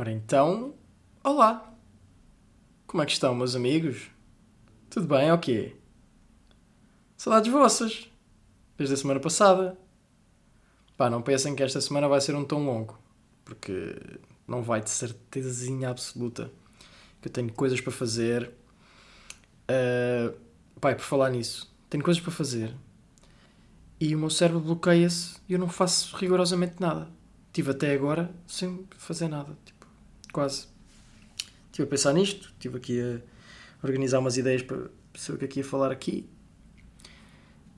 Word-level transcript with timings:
Ora 0.00 0.12
então, 0.12 0.72
olá! 1.22 1.74
Como 2.86 3.02
é 3.02 3.04
que 3.04 3.12
estão, 3.12 3.34
meus 3.34 3.54
amigos? 3.54 4.08
Tudo 4.88 5.06
bem 5.06 5.28
quê? 5.38 5.76
Saudades 7.18 7.52
vossas! 7.52 8.10
Desde 8.78 8.94
a 8.94 8.96
semana 8.96 9.20
passada. 9.20 9.76
Pá, 10.96 11.10
não 11.10 11.20
pensem 11.20 11.54
que 11.54 11.62
esta 11.62 11.82
semana 11.82 12.08
vai 12.08 12.18
ser 12.18 12.34
um 12.34 12.46
tão 12.46 12.64
longo, 12.64 12.98
porque 13.44 13.94
não 14.48 14.62
vai 14.62 14.80
de 14.80 14.88
certezinha 14.88 15.90
absoluta 15.90 16.50
que 17.20 17.28
eu 17.28 17.32
tenho 17.32 17.52
coisas 17.52 17.78
para 17.78 17.92
fazer. 17.92 18.50
Uh, 19.70 20.34
pá, 20.80 20.94
por 20.94 21.04
falar 21.04 21.28
nisso, 21.28 21.70
tenho 21.90 22.02
coisas 22.02 22.22
para 22.22 22.32
fazer 22.32 22.74
e 24.00 24.16
o 24.16 24.18
meu 24.18 24.30
cérebro 24.30 24.60
bloqueia-se 24.60 25.36
e 25.46 25.52
eu 25.52 25.58
não 25.58 25.68
faço 25.68 26.16
rigorosamente 26.16 26.76
nada. 26.80 27.06
Estive 27.48 27.72
até 27.72 27.92
agora 27.92 28.34
sem 28.46 28.88
fazer 28.96 29.28
nada, 29.28 29.58
tipo, 29.62 29.79
quase. 30.32 30.66
Estive 31.66 31.86
a 31.86 31.90
pensar 31.90 32.12
nisto, 32.12 32.48
estive 32.48 32.76
aqui 32.76 33.00
a 33.00 33.86
organizar 33.86 34.18
umas 34.18 34.36
ideias 34.36 34.62
para 34.62 34.90
saber 35.14 35.36
o 35.36 35.38
que 35.38 35.44
é 35.44 35.48
que 35.48 35.60
ia 35.60 35.64
falar 35.64 35.90
aqui. 35.90 36.28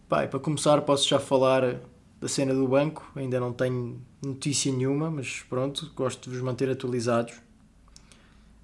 Pai, 0.09 0.29
para 0.29 0.41
começar 0.41 0.81
posso 0.83 1.09
já 1.09 1.19
falar 1.19 1.81
da 2.21 2.29
cena 2.29 2.55
do 2.55 2.69
banco, 2.69 3.11
ainda 3.17 3.41
não 3.41 3.53
tenho 3.53 4.01
notícia 4.23 4.73
nenhuma, 4.73 5.11
mas 5.11 5.41
pronto, 5.49 5.91
gosto 5.95 6.31
de 6.31 6.37
vos 6.37 6.45
manter 6.45 6.71
atualizados. 6.71 7.35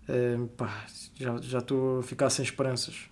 Uh, 0.08 0.46
pá, 0.48 0.86
já, 1.14 1.38
já 1.40 1.58
estou 1.58 1.98
a 1.98 2.02
ficar 2.02 2.30
sem 2.30 2.42
esperanças 2.42 3.10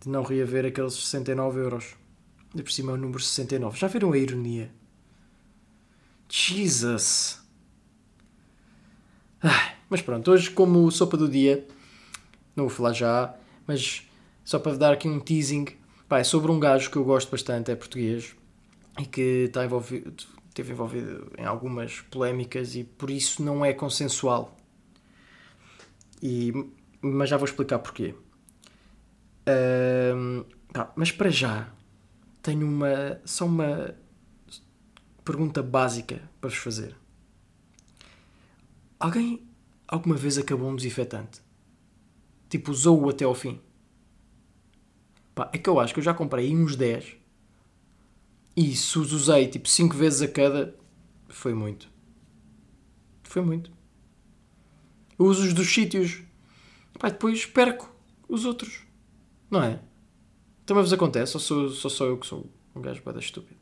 de 0.00 0.08
não 0.08 0.22
reaver 0.22 0.64
aqueles 0.64 0.94
69 0.94 1.60
euros. 1.60 1.94
De 2.54 2.62
por 2.62 2.72
cima 2.72 2.92
é 2.92 2.94
o 2.94 2.96
número 2.96 3.20
69. 3.20 3.78
Já 3.78 3.88
viram 3.88 4.12
a 4.12 4.18
ironia? 4.18 4.72
Jesus! 6.28 7.45
Mas 9.88 10.02
pronto, 10.02 10.30
hoje, 10.30 10.50
como 10.50 10.90
sopa 10.90 11.16
do 11.16 11.28
dia, 11.28 11.66
não 12.54 12.66
vou 12.66 12.70
falar 12.76 12.92
já, 12.92 13.34
mas 13.66 14.08
só 14.44 14.58
para 14.58 14.76
dar 14.76 14.92
aqui 14.92 15.08
um 15.08 15.20
teasing, 15.20 15.66
pá, 16.08 16.18
é 16.18 16.24
sobre 16.24 16.50
um 16.50 16.58
gajo 16.58 16.90
que 16.90 16.96
eu 16.96 17.04
gosto 17.04 17.30
bastante, 17.30 17.70
é 17.70 17.76
português, 17.76 18.34
e 18.98 19.06
que 19.06 19.44
está 19.46 19.64
envolvido, 19.64 20.12
esteve 20.48 20.72
envolvido 20.72 21.30
em 21.38 21.44
algumas 21.44 22.00
polémicas 22.00 22.74
e 22.74 22.82
por 22.82 23.10
isso 23.10 23.42
não 23.42 23.64
é 23.64 23.72
consensual. 23.72 24.56
E, 26.22 26.52
mas 27.00 27.28
já 27.28 27.36
vou 27.36 27.44
explicar 27.44 27.78
porquê. 27.78 28.14
Tá, 30.72 30.92
mas 30.96 31.12
para 31.12 31.30
já, 31.30 31.68
tenho 32.42 32.66
uma 32.66 33.20
só 33.24 33.46
uma 33.46 33.94
pergunta 35.24 35.62
básica 35.62 36.20
para 36.40 36.50
vos 36.50 36.58
fazer. 36.58 36.96
Alguém 38.98 39.46
alguma 39.86 40.16
vez 40.16 40.38
acabou 40.38 40.68
um 40.68 40.76
desinfetante? 40.76 41.40
Tipo, 42.48 42.70
usou-o 42.70 43.08
até 43.08 43.24
ao 43.24 43.34
fim? 43.34 43.60
Pá, 45.34 45.50
é 45.52 45.58
que 45.58 45.68
eu 45.68 45.78
acho 45.78 45.92
que 45.92 46.00
eu 46.00 46.04
já 46.04 46.14
comprei 46.14 46.54
uns 46.54 46.76
10 46.76 47.16
e 48.56 48.74
se 48.74 48.98
os 48.98 49.12
usei 49.12 49.46
tipo 49.48 49.68
5 49.68 49.94
vezes 49.94 50.22
a 50.22 50.28
cada, 50.28 50.74
foi 51.28 51.52
muito. 51.52 51.90
Foi 53.22 53.42
muito. 53.42 53.70
Eu 55.18 55.26
uso 55.26 55.46
os 55.46 55.52
dos 55.52 55.72
sítios. 55.72 56.22
Pá, 56.98 57.10
depois 57.10 57.44
perco 57.44 57.94
os 58.26 58.46
outros. 58.46 58.80
Não 59.50 59.62
é? 59.62 59.80
Também 60.64 60.82
vos 60.82 60.92
acontece, 60.92 61.36
ou 61.36 61.40
sou, 61.40 61.68
sou 61.68 61.90
só 61.90 62.06
eu 62.06 62.16
que 62.16 62.26
sou 62.26 62.50
um 62.74 62.80
gajo 62.80 63.02
bada 63.02 63.20
estúpido? 63.20 63.60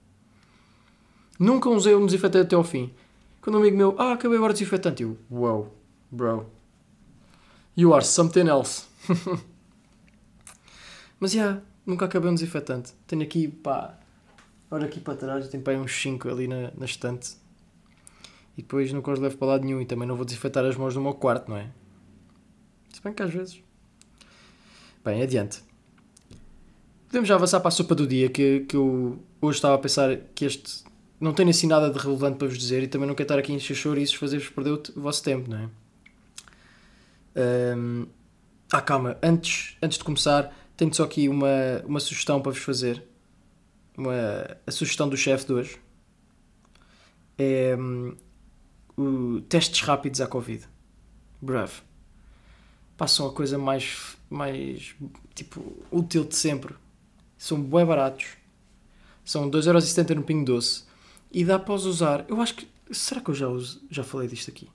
Nunca 1.39 1.69
usei 1.69 1.95
um 1.95 2.07
desinfetante 2.07 2.47
até 2.47 2.55
ao 2.55 2.63
fim. 2.65 2.95
Quando 3.45 3.57
um 3.57 3.59
amigo 3.59 3.77
meu, 3.77 3.95
ah, 3.99 4.15
acabei 4.15 4.39
agora 4.39 4.53
o 4.53 4.55
desinfetante, 4.55 5.03
eu, 5.03 5.19
wow, 5.31 5.71
bro. 6.11 6.51
You 7.77 7.93
are 7.93 8.03
something 8.03 8.49
else. 8.49 8.87
Mas 11.21 11.33
já, 11.33 11.43
yeah, 11.43 11.63
nunca 11.85 12.07
acabei 12.07 12.31
um 12.31 12.35
desinfetante. 12.35 12.95
Tenho 13.07 13.23
aqui, 13.23 13.49
pá, 13.49 13.99
olha 14.71 14.87
aqui 14.87 14.99
para 14.99 15.15
trás, 15.15 15.47
tenho 15.49 15.63
pá, 15.63 15.73
uns 15.73 15.93
5 15.93 16.27
ali 16.27 16.49
na, 16.49 16.71
na 16.75 16.87
estante. 16.87 17.37
E 18.57 18.63
depois 18.63 18.91
nunca 18.95 19.13
os 19.13 19.19
levo 19.19 19.37
para 19.37 19.49
lado 19.49 19.65
nenhum 19.67 19.83
e 19.83 19.85
também 19.85 20.09
não 20.09 20.17
vou 20.17 20.25
desinfetar 20.25 20.65
as 20.65 20.77
mãos 20.77 20.97
no 20.97 21.03
meu 21.03 21.13
quarto, 21.13 21.51
não 21.51 21.59
é? 21.59 21.69
Se 22.95 23.03
bem 23.03 23.13
que 23.13 23.23
às 23.23 23.31
vezes. 23.31 23.63
Bem, 25.05 25.21
adiante. 25.21 25.63
Podemos 27.09 27.29
já 27.29 27.35
avançar 27.35 27.61
para 27.61 27.69
a 27.69 27.73
sopa 27.73 27.95
do 27.95 28.07
dia, 28.07 28.31
que, 28.31 28.61
que 28.61 28.75
eu 28.75 29.19
hoje 29.39 29.59
estava 29.59 29.75
a 29.75 29.79
pensar 29.79 30.17
que 30.35 30.47
este 30.47 30.83
não 31.21 31.33
tem 31.33 31.49
assim 31.49 31.67
nada 31.67 31.91
de 31.91 31.99
relevante 31.99 32.39
para 32.39 32.49
vos 32.49 32.59
dizer 32.59 32.83
e 32.83 32.89
também 32.89 33.07
não 33.07 33.15
quero 33.15 33.25
estar 33.25 33.39
aqui 33.39 33.53
em 33.53 33.57
encher 33.57 33.75
chouriços 33.75 34.17
fazer-vos 34.17 34.49
perder 34.49 34.71
o, 34.71 34.83
vosso 34.97 35.23
tempo, 35.23 35.51
não 35.51 35.59
é? 35.59 35.69
Um, 37.77 38.07
ah, 38.73 38.81
calma, 38.81 39.17
antes, 39.23 39.77
antes 39.83 39.99
de 39.99 40.05
começar, 40.05 40.55
tenho 40.77 40.93
só 40.93 41.05
aqui 41.05 41.29
uma, 41.29 41.83
uma 41.85 42.01
sugestão 42.01 42.41
para 42.41 42.53
vos 42.53 42.63
fazer. 42.63 43.03
Uma, 43.97 44.57
a 44.67 44.71
sugestão 44.71 45.09
do 45.09 45.17
chefe 45.17 45.47
de 45.47 45.53
hoje 45.53 45.79
é 47.39 47.77
um, 47.79 48.17
o, 48.97 49.41
testes 49.43 49.81
rápidos 49.81 50.21
à 50.21 50.27
Covid. 50.27 50.65
Breve. 51.41 51.83
Passam 52.97 53.27
a 53.27 53.33
coisa 53.33 53.59
mais, 53.59 54.17
mais 54.31 54.95
tipo, 55.35 55.85
útil 55.91 56.25
de 56.25 56.37
sempre 56.37 56.75
são 57.45 57.61
bem 57.61 57.85
baratos. 57.85 58.39
São 59.23 59.51
2,70€ 59.51 60.15
no 60.15 60.23
Pingo 60.23 60.47
Doce. 60.47 60.85
E 61.35 61.45
dá 61.45 61.59
para 61.59 61.75
os 61.75 61.85
usar. 61.85 62.25
Eu 62.29 62.41
acho 62.41 62.55
que. 62.55 62.69
Será 62.93 63.21
que 63.21 63.29
eu 63.31 63.35
já, 63.35 63.49
uso, 63.49 63.83
já 63.91 64.05
falei 64.05 64.29
disto 64.29 64.51
aqui? 64.51 64.69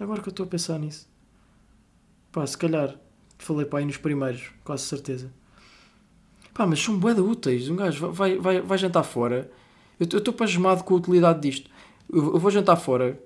Agora 0.00 0.20
que 0.20 0.28
eu 0.28 0.32
estou 0.32 0.44
a 0.44 0.48
pensar 0.48 0.78
nisso. 0.80 1.08
Pá, 2.32 2.44
se 2.44 2.58
calhar. 2.58 2.96
Falei 3.38 3.64
para 3.64 3.78
aí 3.78 3.84
nos 3.84 3.96
primeiros, 3.96 4.50
quase 4.64 4.82
certeza. 4.82 5.32
Pá, 6.52 6.66
mas 6.66 6.82
são 6.82 6.98
bué 6.98 7.12
úteis. 7.12 7.68
Um 7.68 7.76
gajo 7.76 8.10
vai, 8.10 8.36
vai, 8.36 8.60
vai 8.60 8.76
jantar 8.76 9.04
fora. 9.04 9.48
Eu 10.00 10.06
estou 10.06 10.34
pasmado 10.34 10.82
com 10.82 10.94
a 10.94 10.96
utilidade 10.96 11.40
disto. 11.40 11.70
Eu, 12.12 12.34
eu 12.34 12.38
vou 12.38 12.50
jantar 12.50 12.76
fora. 12.76 13.22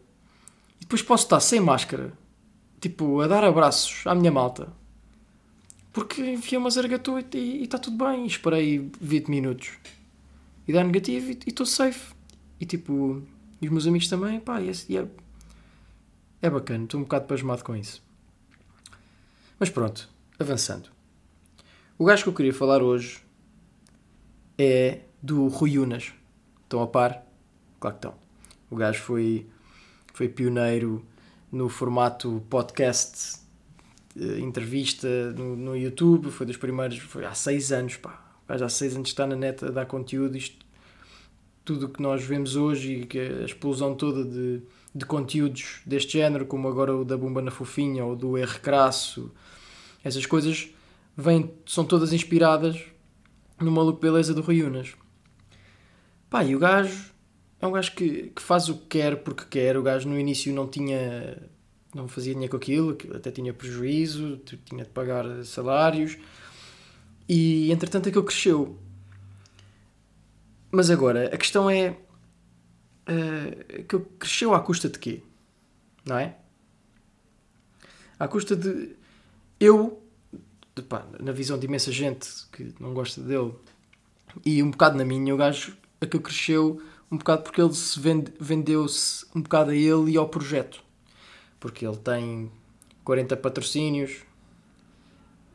E 0.76 0.80
depois 0.80 1.00
posso 1.00 1.24
estar 1.24 1.40
sem 1.40 1.60
máscara. 1.60 2.12
Tipo, 2.78 3.22
a 3.22 3.26
dar 3.26 3.42
abraços 3.42 4.06
à 4.06 4.14
minha 4.14 4.30
malta 4.30 4.70
porque 5.92 6.22
enfiei 6.22 6.58
uma 6.58 6.70
zargatua 6.70 7.22
e 7.34 7.62
está 7.62 7.78
tudo 7.78 8.02
bem. 8.02 8.26
Esperei 8.26 8.90
20 9.00 9.28
minutos 9.28 9.72
e 10.66 10.72
dá 10.72 10.82
negativo 10.82 11.30
e 11.30 11.38
estou 11.46 11.66
safe. 11.66 12.14
E 12.60 12.66
tipo, 12.66 13.22
e 13.60 13.66
os 13.66 13.72
meus 13.72 13.86
amigos 13.86 14.08
também, 14.08 14.40
pá, 14.40 14.60
e 14.60 14.70
é, 14.70 15.06
é 16.40 16.50
bacana. 16.50 16.84
Estou 16.84 17.00
um 17.00 17.04
bocado 17.04 17.26
pasmado 17.26 17.64
com 17.64 17.76
isso. 17.76 18.02
Mas 19.58 19.70
pronto, 19.70 20.08
avançando. 20.38 20.90
O 21.98 22.04
gajo 22.04 22.24
que 22.24 22.28
eu 22.28 22.34
queria 22.34 22.54
falar 22.54 22.82
hoje 22.82 23.22
é 24.58 25.00
do 25.22 25.46
Rui 25.46 25.78
Unas. 25.78 26.12
Estão 26.64 26.82
a 26.82 26.86
par? 26.86 27.24
Claro 27.78 27.96
que 27.96 28.06
estão. 28.06 28.14
O 28.70 28.76
gajo 28.76 29.00
foi, 29.02 29.46
foi 30.12 30.28
pioneiro 30.28 31.04
no 31.50 31.68
formato 31.68 32.44
podcast 32.48 33.40
uh, 34.16 34.38
entrevista 34.38 35.32
no, 35.32 35.54
no 35.54 35.76
YouTube, 35.76 36.30
foi 36.30 36.46
dos 36.46 36.56
primeiros, 36.56 36.98
foi 36.98 37.24
há 37.24 37.34
seis 37.34 37.70
anos, 37.70 37.96
pá. 37.96 38.31
Há 38.48 38.68
seis 38.68 38.94
anos 38.94 39.08
está 39.08 39.26
na 39.26 39.36
net 39.36 39.64
a 39.64 39.70
dar 39.70 39.86
conteúdo, 39.86 40.36
isto, 40.36 40.64
tudo 41.64 41.86
o 41.86 41.88
que 41.88 42.02
nós 42.02 42.22
vemos 42.22 42.56
hoje 42.56 43.08
e 43.12 43.18
a 43.18 43.44
explosão 43.44 43.94
toda 43.94 44.24
de, 44.24 44.62
de 44.94 45.06
conteúdos 45.06 45.80
deste 45.86 46.18
género, 46.18 46.44
como 46.46 46.68
agora 46.68 46.94
o 46.94 47.04
da 47.04 47.16
Bomba 47.16 47.40
na 47.40 47.50
Fofinha 47.50 48.04
ou 48.04 48.16
do 48.16 48.36
R 48.36 48.60
Crasso, 48.60 49.30
essas 50.04 50.26
coisas 50.26 50.68
vêm, 51.16 51.50
são 51.64 51.84
todas 51.84 52.12
inspiradas 52.12 52.80
no 53.60 53.70
maluco 53.70 54.00
beleza 54.00 54.34
do 54.34 54.42
Rui 54.42 54.62
Unas. 54.62 54.94
Pá, 56.28 56.44
e 56.44 56.56
o 56.56 56.58
gajo 56.58 57.12
é 57.60 57.66
um 57.66 57.72
gajo 57.72 57.92
que, 57.94 58.32
que 58.34 58.42
faz 58.42 58.68
o 58.68 58.76
que 58.76 58.86
quer 58.86 59.22
porque 59.22 59.44
quer. 59.48 59.76
O 59.76 59.82
gajo 59.82 60.08
no 60.08 60.18
início 60.18 60.52
não 60.52 60.66
tinha 60.66 61.38
não 61.94 62.08
fazia 62.08 62.32
dinheiro 62.32 62.50
com 62.50 62.56
aquilo, 62.56 62.96
até 63.14 63.30
tinha 63.30 63.52
prejuízo, 63.52 64.40
tinha 64.64 64.82
de 64.82 64.90
pagar 64.90 65.44
salários 65.44 66.16
e 67.28 67.70
entretanto 67.72 68.08
aquilo 68.08 68.24
cresceu. 68.24 68.78
Mas 70.70 70.90
agora, 70.90 71.26
a 71.26 71.36
questão 71.36 71.68
é 71.68 71.90
uh, 71.90 73.84
que 73.84 73.98
cresceu 74.18 74.54
à 74.54 74.60
custa 74.60 74.88
de 74.88 74.98
quê? 74.98 75.22
Não 76.04 76.18
é? 76.18 76.36
À 78.18 78.26
custa 78.26 78.56
de 78.56 78.96
eu, 79.60 80.02
de, 80.74 80.82
pá, 80.82 81.06
na 81.20 81.32
visão 81.32 81.58
de 81.58 81.66
imensa 81.66 81.92
gente 81.92 82.28
que 82.50 82.74
não 82.80 82.94
gosta 82.94 83.20
dele, 83.20 83.54
e 84.44 84.62
um 84.62 84.70
bocado 84.70 84.96
na 84.96 85.04
minha, 85.04 85.34
o 85.34 85.36
gajo 85.36 85.76
aquilo 86.00 86.22
cresceu 86.22 86.82
um 87.10 87.18
bocado 87.18 87.42
porque 87.42 87.60
ele 87.60 87.74
se 87.74 88.00
vende, 88.00 88.32
vendeu-se 88.40 89.26
um 89.34 89.42
bocado 89.42 89.70
a 89.70 89.76
ele 89.76 90.12
e 90.12 90.16
ao 90.16 90.28
projeto 90.28 90.82
porque 91.62 91.86
ele 91.86 91.96
tem 91.96 92.50
40 93.04 93.36
patrocínios 93.36 94.24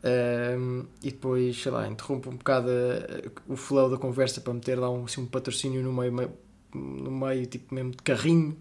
um, 0.04 0.86
e 1.02 1.12
depois, 1.12 1.62
sei 1.62 1.72
lá, 1.72 1.88
interrompe 1.88 2.30
um 2.30 2.36
bocado 2.36 2.70
a, 2.70 3.52
o 3.52 3.56
flow 3.56 3.90
da 3.90 3.98
conversa 3.98 4.42
para 4.42 4.54
meter 4.54 4.78
lá 4.80 4.90
um, 4.90 5.06
assim, 5.06 5.22
um 5.22 5.26
patrocínio 5.26 5.82
no 5.82 5.92
meio, 5.92 6.14
meio, 6.14 6.32
no 6.74 7.12
meio, 7.12 7.46
tipo 7.48 7.74
mesmo 7.74 7.92
de 7.92 7.98
carrinho, 7.98 8.58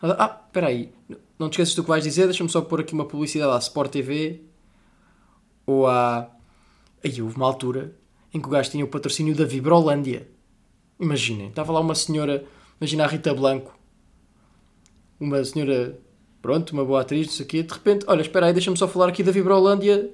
Ah, 0.00 0.40
espera 0.46 0.68
aí, 0.68 0.92
não 1.38 1.48
te 1.48 1.54
esqueças 1.54 1.74
do 1.74 1.82
que 1.82 1.88
vais 1.88 2.04
dizer, 2.04 2.26
deixa-me 2.26 2.48
só 2.48 2.60
pôr 2.60 2.80
aqui 2.80 2.94
uma 2.94 3.04
publicidade 3.04 3.52
à 3.52 3.58
Sport 3.58 3.90
TV 3.90 4.42
ou 5.66 5.86
à. 5.86 6.30
Aí 7.04 7.22
houve 7.22 7.36
uma 7.36 7.46
altura 7.46 7.94
em 8.32 8.40
que 8.40 8.46
o 8.46 8.50
gajo 8.50 8.70
tinha 8.70 8.84
o 8.84 8.88
patrocínio 8.88 9.34
da 9.34 9.44
Vibrolândia. 9.44 10.28
Imaginem, 11.00 11.48
estava 11.48 11.72
lá 11.72 11.80
uma 11.80 11.94
senhora, 11.94 12.44
imagina 12.80 13.04
a 13.04 13.06
Rita 13.06 13.32
Blanco, 13.34 13.76
uma 15.20 15.44
senhora, 15.44 15.98
pronto, 16.42 16.72
uma 16.72 16.84
boa 16.84 17.00
atriz, 17.00 17.26
não 17.28 17.34
sei 17.34 17.46
o 17.46 17.48
quê, 17.48 17.62
de 17.62 17.72
repente, 17.72 18.04
olha, 18.08 18.20
espera 18.20 18.46
aí, 18.46 18.52
deixa-me 18.52 18.76
só 18.76 18.88
falar 18.88 19.08
aqui 19.08 19.22
da 19.22 19.30
Vibrolândia 19.32 20.10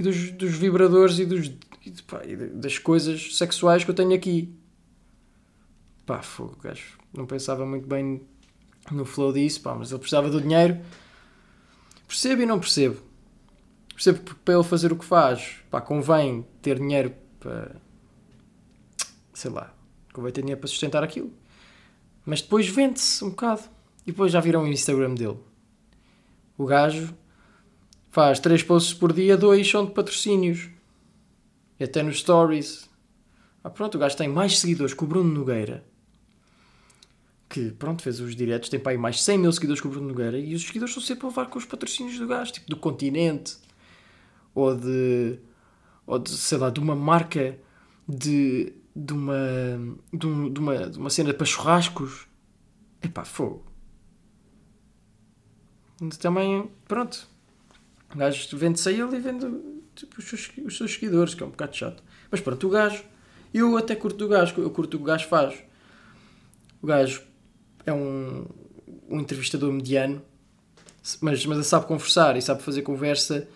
e 0.00 0.02
dos, 0.02 0.30
dos 0.30 0.52
vibradores 0.54 1.18
e, 1.18 1.26
dos, 1.26 1.52
e, 1.84 1.90
pá, 2.06 2.22
e 2.24 2.34
das 2.34 2.78
coisas 2.78 3.36
sexuais 3.36 3.84
que 3.84 3.90
eu 3.90 3.94
tenho 3.94 4.14
aqui. 4.14 4.52
Pá, 6.06 6.22
fogo, 6.22 6.56
gajo 6.62 6.98
não 7.12 7.26
pensava 7.26 7.66
muito 7.66 7.86
bem 7.86 8.22
no 8.90 9.04
flow 9.04 9.32
disso, 9.32 9.60
pá, 9.60 9.74
mas 9.74 9.90
ele 9.90 9.98
precisava 9.98 10.30
do 10.30 10.40
dinheiro. 10.40 10.80
Percebo 12.08 12.42
e 12.42 12.46
não 12.46 12.58
percebo. 12.58 13.00
Percebo 13.94 14.20
que 14.20 14.34
para 14.36 14.54
ele 14.54 14.64
fazer 14.64 14.90
o 14.90 14.96
que 14.96 15.04
faz, 15.04 15.56
pá, 15.70 15.80
convém 15.80 16.46
ter 16.62 16.78
dinheiro 16.78 17.14
para. 17.38 17.76
sei 19.34 19.50
lá, 19.50 19.74
convém 20.14 20.32
ter 20.32 20.40
dinheiro 20.40 20.60
para 20.60 20.68
sustentar 20.68 21.04
aquilo. 21.04 21.30
Mas 22.24 22.40
depois 22.40 22.66
vende-se 22.68 23.22
um 23.22 23.30
bocado. 23.30 23.62
E 24.06 24.12
depois 24.12 24.32
já 24.32 24.40
viram 24.40 24.62
o 24.62 24.66
Instagram 24.66 25.14
dele. 25.14 25.38
O 26.56 26.64
gajo 26.64 27.14
faz 28.10 28.38
3 28.40 28.62
posts 28.62 28.94
por 28.94 29.12
dia, 29.12 29.36
2 29.36 29.68
são 29.68 29.86
de 29.86 29.92
patrocínios. 29.92 30.68
E 31.78 31.84
até 31.84 32.02
nos 32.02 32.18
stories. 32.18 32.88
Ah, 33.64 33.70
pronto, 33.70 33.94
o 33.96 33.98
gajo 33.98 34.16
tem 34.16 34.28
mais 34.28 34.58
seguidores 34.58 34.94
que 34.94 35.04
o 35.04 35.06
Bruno 35.06 35.32
Nogueira 35.32 35.84
que 37.50 37.72
pronto, 37.72 38.00
fez 38.00 38.20
os 38.20 38.36
diretos, 38.36 38.68
tem 38.68 38.78
para 38.78 38.92
aí 38.92 38.98
mais 38.98 39.20
100 39.20 39.38
mil 39.38 39.52
seguidores 39.52 39.82
com 39.82 39.88
o 39.88 39.90
Bruno 39.90 40.06
Nogueira 40.06 40.38
e 40.38 40.54
os 40.54 40.62
seguidores 40.62 40.92
estão 40.92 41.02
sempre 41.02 41.26
a 41.26 41.28
levar 41.28 41.46
com 41.46 41.58
os 41.58 41.64
patrocínios 41.64 42.16
do 42.16 42.26
gás, 42.28 42.52
tipo 42.52 42.70
do 42.70 42.76
Continente 42.76 43.56
ou 44.54 44.74
de, 44.74 45.40
ou 46.06 46.20
de 46.20 46.30
sei 46.30 46.58
lá, 46.58 46.70
de 46.70 46.78
uma 46.78 46.94
marca 46.94 47.58
de, 48.08 48.72
de, 48.94 49.12
uma, 49.12 49.34
de, 50.12 50.26
um, 50.28 50.52
de 50.52 50.60
uma, 50.60 50.90
de 50.90 50.98
uma 50.98 51.10
cena 51.10 51.34
para 51.34 51.44
churrascos. 51.44 52.28
Epá, 53.02 53.24
fogo. 53.24 53.64
Também, 56.20 56.70
pronto. 56.86 57.28
O 58.14 58.18
gajo 58.18 58.56
vende-se 58.56 58.88
a 58.88 58.92
ele 58.92 59.16
e 59.16 59.20
vende 59.20 59.46
tipo, 59.94 60.18
os, 60.18 60.24
seus, 60.24 60.50
os 60.64 60.76
seus 60.76 60.94
seguidores, 60.94 61.34
que 61.34 61.42
é 61.42 61.46
um 61.46 61.50
bocado 61.50 61.76
chato. 61.76 62.02
Mas 62.30 62.40
pronto, 62.40 62.66
o 62.66 62.70
gajo, 62.70 63.04
eu 63.52 63.76
até 63.76 63.94
curto 63.94 64.16
do 64.16 64.28
gajo, 64.28 64.60
eu 64.60 64.70
curto 64.70 64.94
o 64.94 64.98
que 64.98 65.04
o 65.04 65.06
gajo 65.06 65.28
faz. 65.28 65.54
O 66.82 66.86
gajo 66.86 67.22
é 67.86 67.92
um, 67.92 68.46
um 69.08 69.20
entrevistador 69.20 69.72
mediano, 69.72 70.22
mas, 71.20 71.44
mas 71.46 71.66
sabe 71.66 71.86
conversar 71.86 72.36
e 72.36 72.42
sabe 72.42 72.62
fazer 72.62 72.82
conversa 72.82 73.48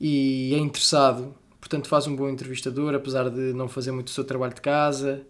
e 0.00 0.54
é 0.54 0.58
interessado. 0.58 1.34
Portanto, 1.60 1.88
faz 1.88 2.06
um 2.06 2.16
bom 2.16 2.28
entrevistador, 2.28 2.94
apesar 2.94 3.28
de 3.28 3.52
não 3.52 3.68
fazer 3.68 3.92
muito 3.92 4.08
o 4.08 4.10
seu 4.10 4.24
trabalho 4.24 4.54
de 4.54 4.60
casa. 4.60 5.26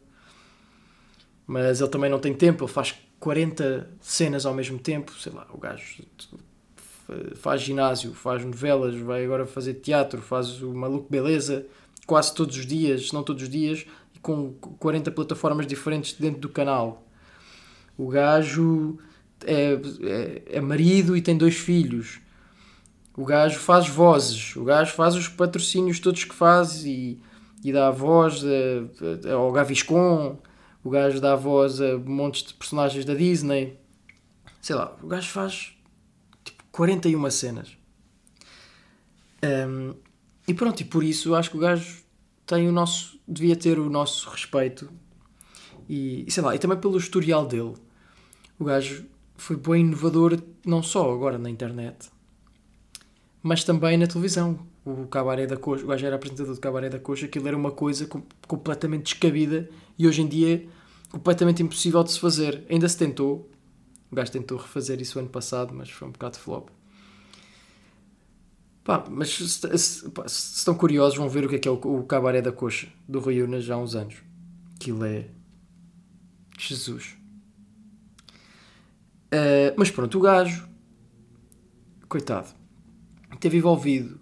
Mas 1.46 1.80
ele 1.80 1.90
também 1.90 2.08
não 2.08 2.20
tem 2.20 2.32
tempo, 2.32 2.64
ele 2.64 2.72
faz 2.72 2.94
40 3.18 3.90
cenas 4.00 4.46
ao 4.46 4.54
mesmo 4.54 4.78
tempo. 4.78 5.12
Sei 5.18 5.32
lá, 5.32 5.46
o 5.52 5.58
gajo 5.58 6.04
faz 7.36 7.62
ginásio, 7.62 8.14
faz 8.14 8.44
novelas, 8.44 8.96
vai 8.96 9.24
agora 9.24 9.46
fazer 9.46 9.74
teatro, 9.74 10.20
faz 10.20 10.62
o 10.62 10.72
maluco 10.74 11.06
beleza 11.10 11.66
quase 12.06 12.34
todos 12.34 12.56
os 12.56 12.66
dias, 12.66 13.12
não 13.12 13.22
todos 13.22 13.44
os 13.44 13.48
dias, 13.48 13.86
com 14.20 14.52
40 14.78 15.10
plataformas 15.12 15.66
diferentes 15.66 16.12
dentro 16.14 16.40
do 16.40 16.48
canal. 16.48 17.06
O 17.96 18.08
gajo 18.08 18.98
é, 19.44 19.78
é, 20.02 20.42
é 20.56 20.60
marido 20.60 21.16
e 21.16 21.22
tem 21.22 21.36
dois 21.36 21.54
filhos. 21.54 22.20
O 23.16 23.24
gajo 23.24 23.58
faz 23.58 23.88
vozes, 23.88 24.56
o 24.56 24.64
gajo 24.64 24.92
faz 24.92 25.14
os 25.14 25.28
patrocínios 25.28 26.00
todos 26.00 26.24
que 26.24 26.34
faz 26.34 26.84
e, 26.84 27.20
e 27.62 27.72
dá 27.72 27.88
a 27.88 27.90
voz 27.90 28.42
a, 28.44 29.28
a, 29.28 29.34
ao 29.34 29.52
Gaviscon, 29.52 30.38
o 30.82 30.90
gajo 30.90 31.20
dá 31.20 31.34
a 31.34 31.36
voz 31.36 31.80
a 31.80 31.98
montes 31.98 32.42
de 32.42 32.54
personagens 32.54 33.04
da 33.04 33.14
Disney. 33.14 33.78
Sei 34.60 34.74
lá, 34.74 34.96
o 35.02 35.06
gajo 35.06 35.28
faz 35.28 35.76
41 36.72 37.30
cenas. 37.30 37.76
Um, 39.42 39.94
e 40.46 40.54
pronto, 40.54 40.80
e 40.80 40.84
por 40.84 41.02
isso 41.02 41.34
acho 41.34 41.50
que 41.50 41.56
o 41.56 41.60
gajo 41.60 42.02
tem 42.46 42.68
o 42.68 42.72
nosso, 42.72 43.18
devia 43.26 43.56
ter 43.56 43.78
o 43.78 43.88
nosso 43.88 44.28
respeito 44.28 44.90
e 45.88 46.26
sei 46.28 46.42
lá, 46.42 46.54
e 46.54 46.58
também 46.58 46.78
pelo 46.78 46.96
historial 46.96 47.46
dele 47.46 47.74
o 48.58 48.64
gajo 48.64 49.04
foi 49.36 49.56
bem 49.56 49.80
inovador, 49.80 50.38
não 50.64 50.82
só 50.82 51.10
agora 51.12 51.38
na 51.38 51.48
internet, 51.48 52.10
mas 53.42 53.64
também 53.64 53.96
na 53.96 54.06
televisão. 54.06 54.58
O 54.84 55.06
Cabaré 55.06 55.46
da 55.46 55.56
Coxa, 55.56 55.84
o 55.84 55.88
gajo 55.88 56.06
era 56.06 56.16
apresentador 56.16 56.54
do 56.54 56.60
Cabaré 56.60 56.88
da 56.88 56.98
Coxa, 56.98 57.26
aquilo 57.26 57.48
era 57.48 57.56
uma 57.56 57.70
coisa 57.70 58.08
completamente 58.46 59.04
descabida 59.04 59.68
e 59.98 60.06
hoje 60.06 60.22
em 60.22 60.26
dia 60.26 60.66
completamente 61.10 61.62
impossível 61.62 62.02
de 62.02 62.12
se 62.12 62.20
fazer. 62.20 62.64
Ainda 62.68 62.88
se 62.88 62.96
tentou, 62.96 63.48
o 64.10 64.14
gajo 64.14 64.32
tentou 64.32 64.58
refazer 64.58 65.00
isso 65.00 65.18
ano 65.18 65.28
passado, 65.28 65.74
mas 65.74 65.90
foi 65.90 66.08
um 66.08 66.12
bocado 66.12 66.36
de 66.36 66.42
flop. 66.42 66.68
Pá, 68.82 69.04
mas 69.08 69.28
se, 69.28 69.48
se, 69.48 69.78
se, 69.78 70.10
estão 70.26 70.74
curiosos, 70.74 71.18
vão 71.18 71.28
ver 71.28 71.44
o 71.44 71.48
que 71.48 71.56
é, 71.56 71.58
que 71.58 71.68
é 71.68 71.70
o, 71.70 71.74
o 71.74 72.04
Cabaré 72.04 72.40
da 72.40 72.50
Coxa 72.50 72.88
do 73.08 73.20
Rui 73.20 73.42
Unas 73.42 73.68
há 73.68 73.76
uns 73.76 73.94
anos. 73.94 74.16
Aquilo 74.74 75.04
é. 75.04 75.28
Jesus. 76.58 77.16
Uh, 79.32 79.72
mas 79.76 79.90
pronto, 79.90 80.18
o 80.18 80.20
gajo, 80.20 80.68
coitado, 82.08 82.48
esteve 83.32 83.58
envolvido 83.58 84.20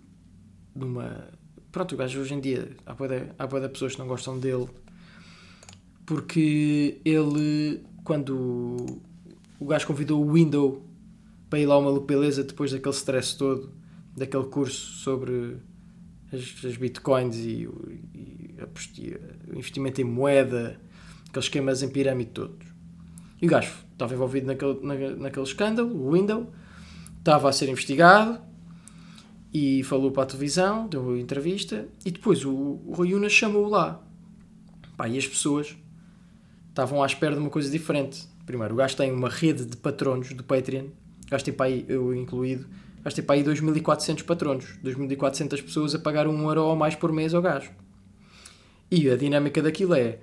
numa. 0.75 1.29
Pronto, 1.73 1.95
o 1.95 1.99
gajo 1.99 2.21
hoje 2.21 2.35
em 2.35 2.41
dia 2.41 2.77
há 2.85 2.95
boa, 2.95 3.09
boa 3.49 3.69
pessoas 3.69 3.93
que 3.95 3.99
não 3.99 4.07
gostam 4.07 4.39
dele 4.39 4.69
porque 6.09 7.03
ele, 7.05 7.85
quando 8.03 9.03
o 9.59 9.67
gajo 9.67 9.87
convidou 9.87 10.25
o 10.25 10.33
Window 10.33 10.85
para 11.51 11.59
ir 11.59 11.67
lá 11.67 11.79
uma 11.79 11.99
beleza 12.01 12.45
depois 12.45 12.73
daquele 12.73 12.95
stress 12.95 13.37
todo, 13.37 13.73
daquele 14.17 14.45
curso 14.45 14.99
sobre 14.99 15.59
as, 16.33 16.65
as 16.65 16.77
bitcoins 16.77 17.37
e, 17.37 17.69
e, 18.15 18.55
o 19.49 19.57
investimento 19.57 20.01
em 20.01 20.05
moeda, 20.05 20.81
aqueles 21.29 21.47
esquemas 21.47 21.83
em 21.83 21.89
pirâmide 21.89 22.31
todos. 22.31 22.67
E 23.41 23.47
o 23.47 23.49
gajo 23.49 23.73
estava 23.93 24.15
envolvido 24.15 24.47
naquele, 24.47 24.79
na, 24.83 24.95
naquele 25.17 25.47
escândalo, 25.47 25.95
o 25.95 26.13
Window, 26.13 26.53
estava 27.19 27.49
a 27.49 27.53
ser 27.53 27.69
investigado 27.69 28.41
e 29.53 29.83
falou 29.85 30.11
para 30.11 30.25
a 30.25 30.27
televisão, 30.27 30.87
deu 30.87 31.17
entrevista 31.17 31.89
e 32.05 32.11
depois 32.11 32.45
o, 32.45 32.53
o 32.53 32.93
Rui 32.95 33.15
Unas 33.15 33.33
chamou-o 33.33 33.69
lá. 33.69 34.03
Pá, 34.97 35.09
e 35.09 35.17
as 35.17 35.27
pessoas 35.27 35.77
estavam 36.69 37.03
à 37.03 37.07
espera 37.07 37.35
de 37.35 37.41
uma 37.41 37.51
coisa 37.51 37.71
diferente. 37.71 38.29
Primeiro, 38.49 38.73
o 38.73 38.77
gajo 38.79 38.97
tem 38.97 39.13
uma 39.13 39.29
rede 39.29 39.67
de 39.67 39.77
patronos 39.77 40.33
do 40.33 40.43
Patreon, 40.43 40.87
o 40.87 41.31
gajo 41.31 41.45
tem 41.45 41.53
para 41.53 41.67
aí, 41.67 41.85
eu 41.87 42.15
incluído, 42.15 42.67
o 42.99 43.03
gajo 43.03 43.15
tem 43.15 43.23
para 43.23 43.35
aí 43.35 43.45
2.400 43.45 44.25
patronos, 44.25 44.65
2.400 44.83 45.63
pessoas 45.63 45.95
a 45.95 45.99
pagar 45.99 46.27
um 46.27 46.49
euro 46.49 46.65
ou 46.65 46.75
mais 46.75 46.95
por 46.95 47.13
mês 47.13 47.35
ao 47.35 47.43
gajo. 47.43 47.71
E 48.91 49.11
a 49.11 49.19
dinâmica 49.19 49.61
daquilo 49.61 49.93
é, 49.93 50.21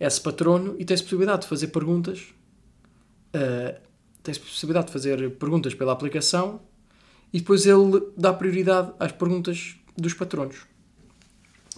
esse 0.00 0.18
patrono 0.18 0.74
e 0.78 0.86
tem-se 0.86 1.02
possibilidade 1.02 1.42
de 1.42 1.48
fazer 1.48 1.66
perguntas 1.66 2.28
uh, 3.34 3.78
possibilidade 4.22 4.86
de 4.86 4.92
fazer 4.94 5.30
perguntas 5.32 5.74
pela 5.74 5.92
aplicação 5.92 6.62
e 7.30 7.40
depois 7.40 7.66
ele 7.66 8.10
dá 8.16 8.32
prioridade 8.32 8.90
às 8.98 9.12
perguntas 9.12 9.76
dos 9.94 10.14
patronos. 10.14 10.62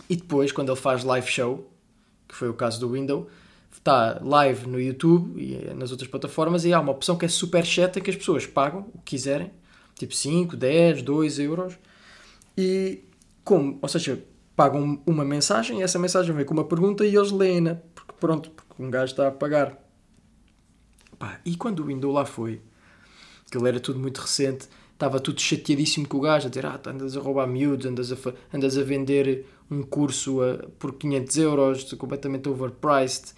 E 0.08 0.14
depois, 0.14 0.52
quando 0.52 0.70
ele 0.70 0.80
faz 0.80 1.02
live 1.02 1.26
show, 1.26 1.68
que 2.28 2.36
foi 2.36 2.48
o 2.48 2.54
caso 2.54 2.78
do 2.78 2.92
Window, 2.92 3.28
está 3.72 4.20
live 4.22 4.66
no 4.66 4.80
YouTube 4.80 5.40
e 5.40 5.74
nas 5.74 5.90
outras 5.90 6.10
plataformas 6.10 6.64
e 6.64 6.72
há 6.72 6.80
uma 6.80 6.92
opção 6.92 7.16
que 7.16 7.24
é 7.24 7.28
super 7.28 7.64
chat 7.64 7.98
em 7.98 8.02
que 8.02 8.10
as 8.10 8.16
pessoas 8.16 8.46
pagam 8.46 8.86
o 8.94 8.98
que 8.98 9.16
quiserem, 9.16 9.50
tipo 9.94 10.14
5, 10.14 10.56
10, 10.56 11.02
2 11.02 11.38
euros, 11.38 11.74
e 12.56 13.04
como, 13.44 13.78
ou 13.80 13.88
seja, 13.88 14.22
pagam 14.56 15.00
uma 15.06 15.24
mensagem 15.24 15.80
e 15.80 15.82
essa 15.82 15.98
mensagem 15.98 16.34
vem 16.34 16.44
com 16.44 16.52
uma 16.52 16.64
pergunta 16.64 17.06
e 17.06 17.14
eles 17.14 17.30
leem-na, 17.30 17.76
porque 17.94 18.12
pronto, 18.18 18.50
porque 18.50 18.82
um 18.82 18.90
gajo 18.90 19.12
está 19.12 19.28
a 19.28 19.30
pagar. 19.30 19.78
Pá, 21.18 21.40
e 21.44 21.56
quando 21.56 21.80
o 21.80 21.86
Windows 21.86 22.14
lá 22.14 22.24
foi, 22.24 22.60
que 23.50 23.56
ele 23.56 23.68
era 23.68 23.80
tudo 23.80 23.98
muito 23.98 24.20
recente, 24.20 24.68
estava 24.92 25.20
tudo 25.20 25.40
chateadíssimo 25.40 26.08
com 26.08 26.18
o 26.18 26.20
gajo, 26.20 26.46
a 26.46 26.50
dizer, 26.50 26.66
ah, 26.66 26.80
andas 26.86 27.16
a 27.16 27.20
roubar 27.20 27.46
miúdos, 27.46 27.86
andas 27.86 28.12
a, 28.12 28.16
andas 28.52 28.76
a 28.76 28.82
vender 28.82 29.46
um 29.70 29.82
curso 29.82 30.42
a, 30.42 30.58
por 30.78 30.94
500 30.94 31.36
euros, 31.38 31.92
completamente 31.94 32.48
overpriced, 32.48 33.32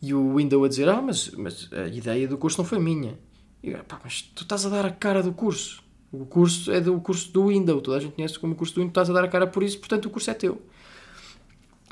e 0.00 0.14
o 0.14 0.36
Windows 0.36 0.64
a 0.64 0.68
dizer, 0.68 0.88
ah, 0.88 1.00
mas, 1.02 1.30
mas 1.30 1.72
a 1.72 1.86
ideia 1.88 2.28
do 2.28 2.38
curso 2.38 2.58
não 2.58 2.64
foi 2.64 2.78
minha. 2.78 3.18
E 3.62 3.70
eu, 3.70 3.84
pá, 3.84 4.00
mas 4.02 4.22
tu 4.22 4.42
estás 4.42 4.66
a 4.66 4.68
dar 4.68 4.86
a 4.86 4.90
cara 4.90 5.22
do 5.22 5.32
curso. 5.32 5.82
O 6.12 6.24
curso 6.24 6.70
é 6.70 6.80
do 6.80 7.00
curso 7.00 7.32
do 7.32 7.48
Windows, 7.48 7.82
toda 7.82 7.96
a 7.96 8.00
gente 8.00 8.14
conhece 8.14 8.38
como 8.38 8.54
curso 8.54 8.74
do 8.74 8.80
Windows, 8.80 8.92
estás 8.92 9.10
a 9.10 9.12
dar 9.12 9.24
a 9.24 9.28
cara 9.28 9.46
por 9.46 9.62
isso, 9.62 9.78
portanto 9.78 10.06
o 10.06 10.10
curso 10.10 10.30
é 10.30 10.34
teu. 10.34 10.62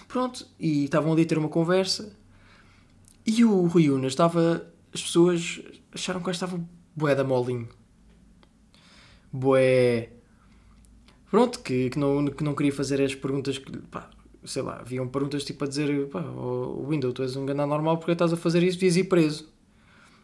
Pronto, 0.07 0.47
e 0.59 0.85
estavam 0.85 1.13
ali 1.13 1.23
a 1.23 1.27
ter 1.27 1.37
uma 1.37 1.49
conversa, 1.49 2.17
e 3.27 3.45
o 3.45 3.67
Rui 3.67 3.91
Unas 3.91 4.13
estava 4.13 4.71
as 4.93 5.03
pessoas 5.03 5.61
acharam 5.93 6.23
que 6.23 6.31
estava 6.31 6.61
Boé 6.97 7.15
da 7.15 7.25
molinho. 7.25 7.69
Boé. 9.33 10.11
Pronto, 11.29 11.59
que, 11.59 11.91
que, 11.91 11.99
não, 11.99 12.27
que 12.27 12.45
não 12.45 12.55
queria 12.55 12.73
fazer 12.73 13.03
as 13.03 13.15
perguntas 13.17 13.59
que. 13.59 13.77
Pá, 13.89 14.09
sei 14.45 14.63
lá, 14.63 14.81
haviam 14.81 15.09
perguntas 15.09 15.45
tipo 15.45 15.65
a 15.65 15.67
dizer: 15.67 16.09
pá, 16.09 16.21
o 16.21 16.87
Windows, 16.89 17.15
tu 17.15 17.23
és 17.23 17.37
um 17.37 17.47
ganado 17.47 17.69
normal 17.69 17.99
porque 17.99 18.13
estás 18.13 18.33
a 18.33 18.37
fazer 18.37 18.63
isso, 18.63 18.79
devias 18.79 18.97
ir 18.97 19.05
preso. 19.05 19.53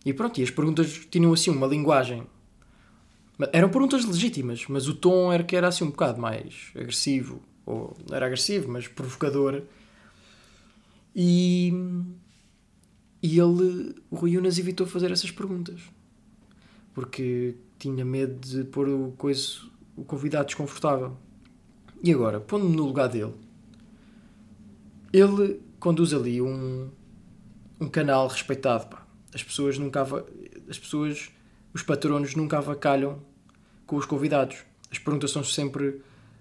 E 0.05 0.13
pronto, 0.13 0.41
e 0.41 0.43
as 0.43 0.51
perguntas 0.51 1.07
tinham 1.11 1.33
assim 1.33 1.51
uma 1.51 1.67
linguagem. 1.67 2.27
Eram 3.53 3.71
perguntas 3.71 4.05
legítimas, 4.05 4.65
mas 4.69 4.87
o 4.89 4.95
tom 4.95 5.33
era 5.33 5.43
que 5.43 5.57
era 5.57 5.69
assim 5.69 5.85
um 5.85 5.91
bocado 5.91 6.21
mais 6.21 6.71
agressivo. 6.75 7.41
Ou 7.65 7.97
era 8.11 8.27
agressivo, 8.27 8.71
mas 8.71 8.89
provocador. 8.89 9.63
E. 11.15 11.73
E 13.23 13.39
ele, 13.39 13.95
o 14.11 14.17
Rui 14.17 14.39
Unas, 14.39 14.59
evitou 14.59 14.87
fazer 14.87 15.11
essas 15.11 15.31
perguntas. 15.31 15.81
Porque 16.95 17.55
tinha 17.79 18.05
medo 18.05 18.41
de 18.41 18.65
pôr 18.65 18.89
o, 18.89 19.13
coisa, 19.13 19.59
o 19.95 20.05
convidado 20.05 20.47
desconfortável. 20.47 21.17
E 22.03 22.13
agora, 22.13 22.41
pondo-me 22.41 22.75
no 22.75 22.87
lugar 22.87 23.09
dele, 23.09 23.35
ele 25.13 25.61
conduz 25.79 26.13
ali 26.13 26.41
um, 26.41 26.91
um 27.81 27.89
canal 27.89 28.29
respeitado. 28.29 28.87
Pá. 28.87 29.07
As 29.35 29.43
pessoas 29.43 29.79
nunca 29.79 30.03
as 30.69 30.79
pessoas, 30.79 31.31
os 31.75 31.83
patronos 31.83 32.35
nunca 32.35 32.59
avacalham 32.59 33.21
com 33.87 33.97
os 33.97 34.07
convidados. 34.07 34.59
As 34.91 34.99
perguntas 34.99 35.31
são 35.31 35.43
sempre, 35.43 36.01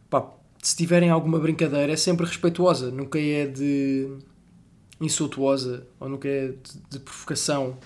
pá, 0.10 0.32
se 0.62 0.76
tiverem 0.76 1.10
alguma 1.10 1.40
brincadeira, 1.40 1.92
é 1.92 1.96
sempre 1.96 2.26
respeituosa, 2.26 2.92
nunca 2.92 3.20
é 3.20 3.46
de 3.48 4.18
insultuosa 5.02 5.88
ou 6.00 6.10
nunca 6.10 6.28
é 6.28 6.50
de, 6.50 6.82
de 6.90 7.00
provocação. 7.00 7.78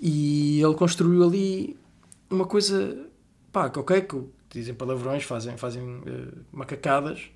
E 0.00 0.60
ele 0.60 0.74
construiu 0.74 1.22
ali 1.24 1.76
uma 2.28 2.46
coisa, 2.46 3.06
pá, 3.52 3.70
que 3.70 3.78
ok, 3.78 4.02
que 4.02 4.24
dizem 4.50 4.74
palavrões, 4.74 5.24
fazem, 5.24 5.56
fazem 5.56 5.82
uh, 5.82 6.44
macacadas, 6.52 7.30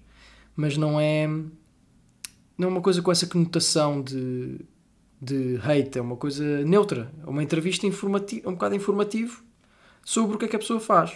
mas 0.56 0.76
não 0.76 0.98
é, 1.00 1.28
não 2.56 2.68
é 2.68 2.70
uma 2.70 2.80
coisa 2.80 3.02
com 3.02 3.10
essa 3.10 3.26
conotação 3.26 4.02
de, 4.02 4.60
de 5.20 5.56
hate, 5.62 5.98
é 5.98 6.02
uma 6.02 6.16
coisa 6.16 6.64
neutra, 6.64 7.12
é 7.24 7.28
uma 7.28 7.42
entrevista 7.42 7.86
informativa, 7.86 8.48
um 8.48 8.52
bocado 8.52 8.74
informativo 8.74 9.42
sobre 10.04 10.36
o 10.36 10.38
que 10.38 10.44
é 10.44 10.48
que 10.48 10.56
a 10.56 10.58
pessoa 10.58 10.78
faz. 10.78 11.12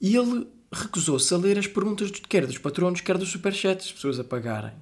E 0.00 0.16
ele 0.16 0.46
recusou-se 0.72 1.32
a 1.34 1.36
ler 1.36 1.58
as 1.58 1.66
perguntas 1.66 2.10
quer 2.10 2.46
dos 2.46 2.58
patronos, 2.58 3.00
quer 3.00 3.18
dos 3.18 3.30
superchats, 3.30 3.86
as 3.86 3.92
pessoas 3.92 4.18
a 4.18 4.24
pagarem. 4.24 4.72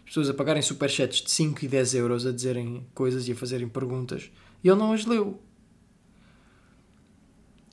As 0.00 0.04
pessoas 0.04 0.30
a 0.30 0.34
pagarem 0.34 0.62
superchats 0.62 1.22
de 1.22 1.30
5 1.30 1.64
e 1.64 1.68
10 1.68 1.94
euros 1.94 2.26
a 2.26 2.32
dizerem 2.32 2.86
coisas 2.94 3.28
e 3.28 3.32
a 3.32 3.36
fazerem 3.36 3.68
perguntas. 3.68 4.30
E 4.62 4.68
ele 4.68 4.78
não 4.78 4.92
as 4.92 5.04
leu. 5.04 5.40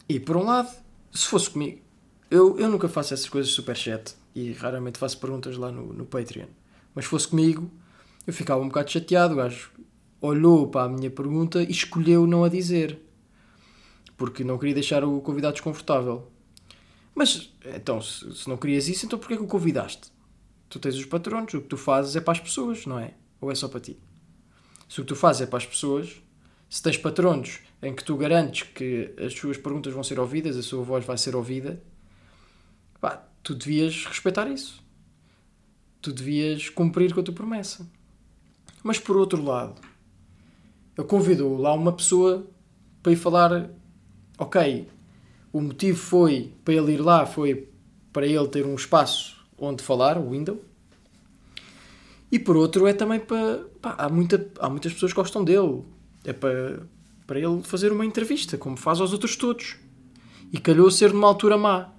E 0.07 0.19
por 0.19 0.37
um 0.37 0.43
lado, 0.43 0.69
se 1.11 1.27
fosse 1.27 1.49
comigo, 1.49 1.81
eu, 2.29 2.59
eu 2.59 2.69
nunca 2.69 2.87
faço 2.87 3.13
essas 3.13 3.29
coisas 3.29 3.49
de 3.49 3.55
superchat 3.55 4.15
e 4.35 4.51
raramente 4.51 4.99
faço 4.99 5.17
perguntas 5.17 5.55
lá 5.55 5.71
no, 5.71 5.93
no 5.93 6.05
Patreon. 6.05 6.47
Mas 6.93 7.05
se 7.05 7.09
fosse 7.09 7.27
comigo, 7.27 7.71
eu 8.27 8.33
ficava 8.33 8.61
um 8.61 8.67
bocado 8.67 8.91
chateado. 8.91 9.33
O 9.33 9.37
gajo 9.37 9.71
olhou 10.21 10.67
para 10.67 10.83
a 10.83 10.89
minha 10.89 11.09
pergunta 11.09 11.63
e 11.63 11.71
escolheu 11.71 12.27
não 12.27 12.43
a 12.43 12.49
dizer. 12.49 12.99
Porque 14.17 14.43
não 14.43 14.57
queria 14.57 14.73
deixar 14.73 15.03
o 15.03 15.21
convidado 15.21 15.53
desconfortável. 15.53 16.29
Mas, 17.13 17.53
então, 17.73 18.01
se, 18.01 18.35
se 18.35 18.49
não 18.49 18.57
querias 18.57 18.89
isso, 18.89 19.05
então 19.05 19.17
porquê 19.17 19.37
que 19.37 19.43
o 19.43 19.47
convidaste? 19.47 20.11
Tu 20.67 20.79
tens 20.79 20.95
os 20.95 21.05
patronos, 21.05 21.53
o 21.53 21.61
que 21.61 21.67
tu 21.67 21.77
fazes 21.77 22.15
é 22.15 22.21
para 22.21 22.33
as 22.33 22.39
pessoas, 22.39 22.85
não 22.85 22.99
é? 22.99 23.13
Ou 23.39 23.51
é 23.51 23.55
só 23.55 23.69
para 23.69 23.79
ti? 23.79 23.97
Se 24.89 24.99
o 24.99 25.03
que 25.03 25.09
tu 25.09 25.15
fazes 25.15 25.43
é 25.43 25.45
para 25.45 25.57
as 25.57 25.65
pessoas, 25.65 26.21
se 26.69 26.83
tens 26.83 26.97
patronos 26.97 27.59
em 27.81 27.95
que 27.95 28.03
tu 28.03 28.17
garantes 28.17 28.63
que 28.63 29.13
as 29.17 29.33
suas 29.33 29.57
perguntas 29.57 29.93
vão 29.93 30.03
ser 30.03 30.19
ouvidas, 30.19 30.57
a 30.57 30.63
sua 30.63 30.83
voz 30.83 31.05
vai 31.05 31.17
ser 31.17 31.35
ouvida, 31.35 31.81
pá, 32.99 33.25
tu 33.45 33.53
devias 33.53 34.05
respeitar 34.07 34.49
isso. 34.49 34.83
Tu 36.01 36.11
devias 36.11 36.67
cumprir 36.67 37.13
com 37.13 37.19
a 37.19 37.23
tua 37.23 37.33
promessa. 37.33 37.87
Mas 38.83 38.97
por 38.97 39.15
outro 39.15 39.41
lado, 39.43 39.79
eu 40.97 41.05
convido 41.05 41.55
lá 41.55 41.71
uma 41.73 41.93
pessoa 41.93 42.45
para 43.03 43.11
ir 43.11 43.15
falar, 43.15 43.69
ok, 44.39 44.89
o 45.53 45.61
motivo 45.61 45.97
foi 45.97 46.53
para 46.65 46.73
ele 46.73 46.93
ir 46.93 47.01
lá, 47.01 47.25
foi 47.27 47.69
para 48.11 48.25
ele 48.25 48.47
ter 48.47 48.65
um 48.65 48.73
espaço 48.73 49.45
onde 49.57 49.83
falar, 49.83 50.17
o 50.17 50.31
window. 50.31 50.59
E 52.31 52.39
por 52.39 52.57
outro 52.57 52.87
é 52.87 52.93
também 52.93 53.19
para. 53.19 53.63
Pá, 53.79 53.95
há, 53.97 54.09
muita, 54.09 54.49
há 54.59 54.69
muitas 54.69 54.91
pessoas 54.91 55.13
que 55.13 55.17
gostam 55.17 55.43
dele. 55.43 55.83
É 56.23 56.33
para, 56.33 56.81
para 57.27 57.39
ele 57.39 57.61
fazer 57.61 57.91
uma 57.91 58.05
entrevista, 58.05 58.57
como 58.57 58.75
faz 58.75 58.99
aos 58.99 59.13
outros 59.13 59.35
todos. 59.35 59.77
E 60.51 60.59
calhou 60.59 60.89
ser 60.89 61.13
numa 61.13 61.27
altura 61.27 61.57
má. 61.57 61.94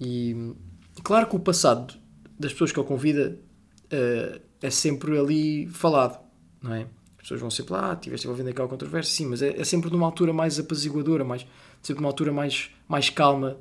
E 0.00 0.54
claro 1.02 1.26
que 1.26 1.36
o 1.36 1.40
passado 1.40 1.94
das 2.38 2.52
pessoas 2.52 2.72
que 2.72 2.78
ele 2.78 2.86
convida 2.86 3.38
uh, 3.86 4.40
é 4.60 4.70
sempre 4.70 5.18
ali 5.18 5.66
falado, 5.68 6.18
não 6.62 6.74
é? 6.74 6.86
As 7.16 7.22
pessoas 7.22 7.40
vão 7.40 7.50
sempre 7.50 7.72
lá, 7.72 7.92
ah, 7.92 7.96
tiveste 7.96 8.26
envolvido 8.26 8.48
naquela 8.48 8.68
controvérsia, 8.68 9.12
sim, 9.12 9.26
mas 9.26 9.42
é, 9.42 9.60
é 9.60 9.64
sempre 9.64 9.90
numa 9.90 10.06
altura 10.06 10.32
mais 10.32 10.58
apaziguadora, 10.58 11.24
mais, 11.24 11.46
sempre 11.82 12.00
numa 12.02 12.10
altura 12.10 12.32
mais, 12.32 12.70
mais 12.88 13.10
calma, 13.10 13.58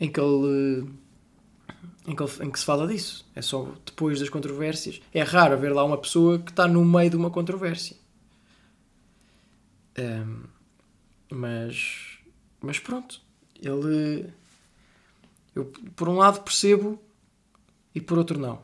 em 0.00 0.10
que 0.10 0.20
ele. 0.20 0.88
Em 2.06 2.14
que, 2.14 2.22
em 2.42 2.50
que 2.50 2.58
se 2.58 2.64
fala 2.64 2.86
disso. 2.86 3.26
É 3.34 3.40
só 3.40 3.66
depois 3.84 4.20
das 4.20 4.28
controvérsias. 4.28 5.00
É 5.12 5.22
raro 5.22 5.54
haver 5.54 5.72
lá 5.72 5.82
uma 5.84 5.96
pessoa 5.96 6.38
que 6.38 6.50
está 6.50 6.68
no 6.68 6.84
meio 6.84 7.10
de 7.10 7.16
uma 7.16 7.30
controvérsia. 7.30 7.96
Um, 9.98 10.42
mas, 11.30 12.18
mas 12.60 12.78
pronto, 12.78 13.20
ele. 13.60 14.30
Eu, 15.54 15.66
por 15.94 16.08
um 16.08 16.16
lado, 16.16 16.42
percebo 16.42 16.98
e 17.94 18.00
por 18.00 18.18
outro, 18.18 18.38
não. 18.38 18.60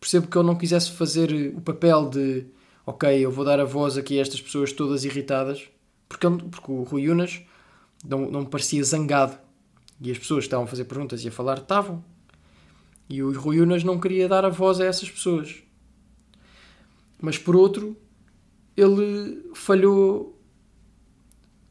Percebo 0.00 0.28
que 0.28 0.36
ele 0.38 0.46
não 0.46 0.56
quisesse 0.56 0.92
fazer 0.92 1.54
o 1.56 1.60
papel 1.60 2.08
de 2.08 2.46
ok, 2.86 3.18
eu 3.18 3.30
vou 3.30 3.44
dar 3.44 3.58
a 3.58 3.64
voz 3.64 3.96
aqui 3.96 4.18
a 4.18 4.22
estas 4.22 4.40
pessoas 4.40 4.72
todas 4.72 5.04
irritadas, 5.04 5.68
porque, 6.08 6.26
porque 6.50 6.70
o 6.70 6.82
Rui 6.82 7.08
Unas 7.08 7.40
não, 8.04 8.30
não 8.30 8.40
me 8.40 8.46
parecia 8.46 8.84
zangado. 8.84 9.38
E 10.00 10.10
as 10.10 10.18
pessoas 10.18 10.40
que 10.40 10.48
estavam 10.48 10.64
a 10.64 10.68
fazer 10.68 10.84
perguntas 10.84 11.24
e 11.24 11.28
a 11.28 11.32
falar 11.32 11.58
estavam. 11.58 12.04
E 13.08 13.22
o 13.22 13.38
Rui 13.38 13.60
Unas 13.60 13.84
não 13.84 13.98
queria 13.98 14.28
dar 14.28 14.44
a 14.44 14.48
voz 14.48 14.80
a 14.80 14.84
essas 14.84 15.10
pessoas. 15.10 15.62
Mas 17.20 17.38
por 17.38 17.56
outro, 17.56 17.96
ele 18.76 19.50
falhou. 19.54 20.33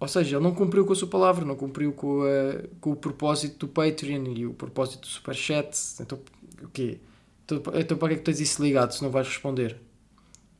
Ou 0.03 0.07
seja, 0.10 0.36
ele 0.36 0.43
não 0.43 0.53
cumpriu 0.53 0.86
com 0.86 0.91
a 0.91 0.95
sua 0.98 1.07
palavra, 1.07 1.45
não 1.45 1.55
cumpriu 1.55 1.93
com, 1.93 2.24
a, 2.24 2.67
com 2.81 2.91
o 2.91 2.95
propósito 2.95 3.65
do 3.65 3.67
Patreon 3.69 4.25
e 4.36 4.45
o 4.45 4.53
propósito 4.53 5.00
do 5.00 5.07
Superchat. 5.07 5.77
Então, 6.01 6.19
o 6.62 6.67
quê? 6.67 7.00
Então, 7.45 7.62
então 7.74 7.98
para 7.98 8.10
que 8.10 8.13
é 8.15 8.17
que 8.17 8.24
tens 8.24 8.41
isso 8.41 8.62
ligado 8.62 8.91
se 8.91 9.01
não 9.01 9.10
vais 9.10 9.25
responder? 9.25 9.77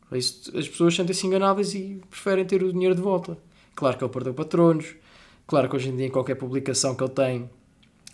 As 0.10 0.68
pessoas 0.70 0.96
sentem-se 0.96 1.28
enganadas 1.28 1.76
e 1.76 2.02
preferem 2.10 2.46
ter 2.46 2.64
o 2.64 2.72
dinheiro 2.72 2.96
de 2.96 3.02
volta. 3.02 3.38
Claro 3.76 3.98
que 3.98 4.04
ele 4.06 4.14
perdeu 4.14 4.34
patronos, 4.34 4.96
Claro 5.46 5.70
que 5.70 5.76
hoje 5.76 5.90
em 5.90 5.98
dia, 5.98 6.06
em 6.06 6.10
qualquer 6.10 6.36
publicação 6.36 6.96
que 6.96 7.04
ele 7.04 7.12
tem, 7.12 7.50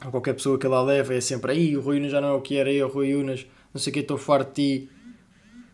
ou 0.04 0.10
qualquer 0.10 0.34
pessoa 0.34 0.58
que 0.58 0.66
ele 0.66 0.74
lá 0.74 0.82
leva, 0.82 1.14
é 1.14 1.22
sempre 1.22 1.52
aí, 1.52 1.78
o 1.78 1.82
Rui 1.82 2.00
Unas 2.00 2.12
já 2.12 2.20
não 2.20 2.30
é 2.30 2.34
o 2.34 2.42
que 2.42 2.58
era 2.58 2.72
eu, 2.72 2.88
Rui 2.88 3.14
Unas, 3.14 3.46
não 3.72 3.80
sei 3.80 3.92
o 3.92 3.94
que, 3.94 4.00
estou 4.00 4.18
farto 4.18 4.50
de 4.50 4.80
ti. 4.80 4.90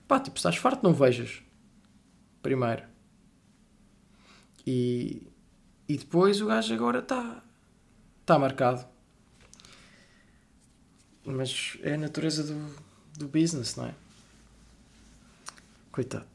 Pá, 0.05 0.19
tipo, 0.19 0.35
estás 0.35 0.57
farto, 0.57 0.83
não 0.83 0.93
vejas. 0.93 1.41
Primeiro. 2.41 2.83
E, 4.67 5.23
e 5.87 5.97
depois 5.97 6.41
o 6.41 6.47
gajo 6.47 6.73
agora 6.73 6.99
está 6.99 7.43
está 8.21 8.39
marcado. 8.39 8.85
Mas 11.23 11.77
é 11.81 11.93
a 11.93 11.97
natureza 11.97 12.43
do, 12.43 12.75
do 13.17 13.27
business, 13.27 13.75
não 13.75 13.85
é? 13.85 13.95
Coitado. 15.91 16.25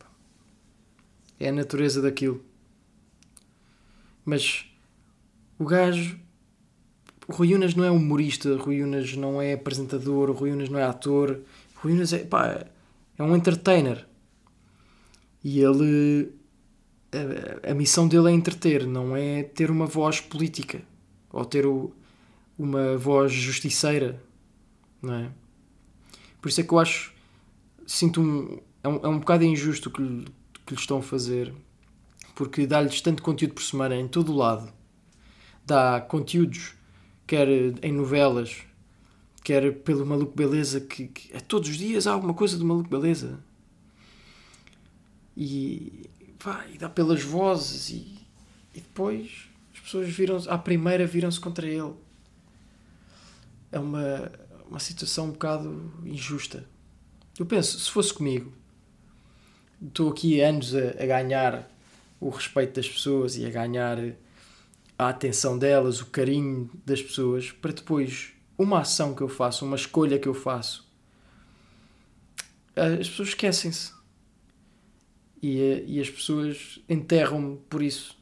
É 1.38 1.48
a 1.48 1.52
natureza 1.52 2.00
daquilo. 2.00 2.44
Mas 4.24 4.66
o 5.58 5.64
gajo. 5.64 6.18
O 7.28 7.32
Rui 7.32 7.54
Unas 7.54 7.74
não 7.74 7.84
é 7.84 7.90
humorista, 7.90 8.48
o 8.48 8.56
Rui 8.56 8.82
Unas 8.82 9.14
não 9.14 9.40
é 9.40 9.52
apresentador, 9.52 10.30
o 10.30 10.32
Rui 10.32 10.50
Unas 10.50 10.68
não 10.68 10.78
é 10.78 10.84
ator. 10.84 11.40
O 11.76 11.80
Rui 11.80 11.92
Unas 11.92 12.12
é, 12.12 12.24
pá, 12.24 12.66
é 13.16 13.22
um 13.22 13.36
entertainer. 13.36 14.06
E 15.42 15.60
ele. 15.60 16.32
A, 17.12 17.70
a, 17.70 17.74
missão 17.74 18.06
dele 18.06 18.28
é 18.28 18.32
entreter, 18.32 18.86
não 18.86 19.16
é 19.16 19.42
ter 19.42 19.70
uma 19.70 19.86
voz 19.86 20.20
política 20.20 20.82
ou 21.32 21.44
ter 21.44 21.66
o, 21.66 21.92
uma 22.58 22.96
voz 22.96 23.32
justiceira, 23.32 24.22
não 25.02 25.14
é? 25.14 25.30
Por 26.40 26.48
isso 26.48 26.60
é 26.60 26.64
que 26.64 26.72
eu 26.72 26.78
acho. 26.78 27.12
Sinto 27.86 28.20
um. 28.20 28.58
É 28.82 28.88
um, 28.88 28.96
é 29.02 29.08
um 29.08 29.18
bocado 29.18 29.44
injusto 29.44 29.90
que, 29.90 30.02
que 30.64 30.74
lhe 30.74 30.80
estão 30.80 30.98
a 30.98 31.02
fazer, 31.02 31.52
porque 32.34 32.66
dá-lhes 32.66 33.00
tanto 33.00 33.22
conteúdo 33.22 33.54
por 33.54 33.62
semana 33.62 33.96
em 33.96 34.08
todo 34.08 34.32
o 34.32 34.36
lado 34.36 34.72
dá 35.70 36.00
conteúdos, 36.00 36.74
quer 37.26 37.48
em 37.48 37.92
novelas, 37.92 38.62
quer 39.44 39.72
pelo 39.82 40.04
Maluco 40.04 40.34
Beleza, 40.34 40.80
que, 40.80 41.06
que 41.06 41.32
é 41.32 41.38
todos 41.38 41.68
os 41.68 41.76
dias 41.76 42.06
há 42.08 42.12
alguma 42.12 42.34
coisa 42.34 42.58
do 42.58 42.64
Maluco 42.64 42.90
Beleza. 42.90 43.38
E, 45.36 46.10
pá, 46.42 46.64
e 46.72 46.78
dá 46.78 46.88
pelas 46.88 47.22
vozes 47.22 47.90
e, 47.90 48.18
e 48.74 48.80
depois 48.80 49.48
as 49.72 49.80
pessoas 49.80 50.08
viram 50.08 50.36
à 50.48 50.58
primeira 50.58 51.06
viram-se 51.06 51.38
contra 51.38 51.66
ele. 51.66 51.94
É 53.70 53.78
uma, 53.78 54.32
uma 54.68 54.80
situação 54.80 55.26
um 55.26 55.32
bocado 55.32 55.92
injusta. 56.04 56.66
Eu 57.38 57.46
penso, 57.46 57.78
se 57.78 57.90
fosse 57.90 58.12
comigo, 58.12 58.52
estou 59.80 60.10
aqui 60.10 60.40
anos 60.40 60.74
a, 60.74 61.02
a 61.02 61.06
ganhar 61.06 61.70
o 62.18 62.28
respeito 62.28 62.74
das 62.74 62.88
pessoas 62.88 63.36
e 63.36 63.46
a 63.46 63.50
ganhar 63.50 63.98
a 64.98 65.08
atenção 65.08 65.58
delas, 65.58 66.00
o 66.00 66.06
carinho 66.06 66.70
das 66.84 67.00
pessoas, 67.00 67.50
para 67.50 67.72
depois 67.72 68.32
uma 68.58 68.80
ação 68.80 69.14
que 69.14 69.22
eu 69.22 69.28
faço, 69.28 69.64
uma 69.64 69.76
escolha 69.76 70.18
que 70.18 70.28
eu 70.28 70.34
faço, 70.34 70.86
as 72.76 73.08
pessoas 73.08 73.28
esquecem-se. 73.28 73.99
E, 75.42 75.84
e 75.86 76.00
as 76.00 76.10
pessoas 76.10 76.80
enterram-me 76.88 77.56
por 77.68 77.82
isso. 77.82 78.16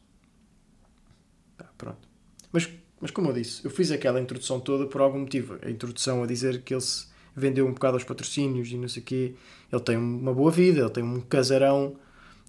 pronto. 1.77 2.09
Mas, 2.53 2.69
mas 3.01 3.11
como 3.11 3.29
eu 3.31 3.35
disse, 3.35 3.65
eu 3.65 3.71
fiz 3.71 3.91
aquela 3.91 4.21
introdução 4.21 4.61
toda 4.61 4.87
por 4.87 5.01
algum 5.01 5.21
motivo. 5.21 5.59
A 5.63 5.71
introdução 5.71 6.23
a 6.23 6.27
dizer 6.27 6.63
que 6.63 6.75
ele 6.75 6.81
se 6.81 7.07
vendeu 7.35 7.67
um 7.67 7.73
bocado 7.73 7.97
aos 7.97 8.05
patrocínios 8.05 8.71
e 8.71 8.77
não 8.77 8.89
sei 8.89 9.03
o 9.03 9.05
quê. 9.05 9.35
Ele 9.73 9.83
tem 9.83 9.97
uma 9.97 10.33
boa 10.33 10.51
vida, 10.51 10.81
ele 10.81 10.91
tem 10.91 11.03
um 11.03 11.21
casarão 11.21 11.97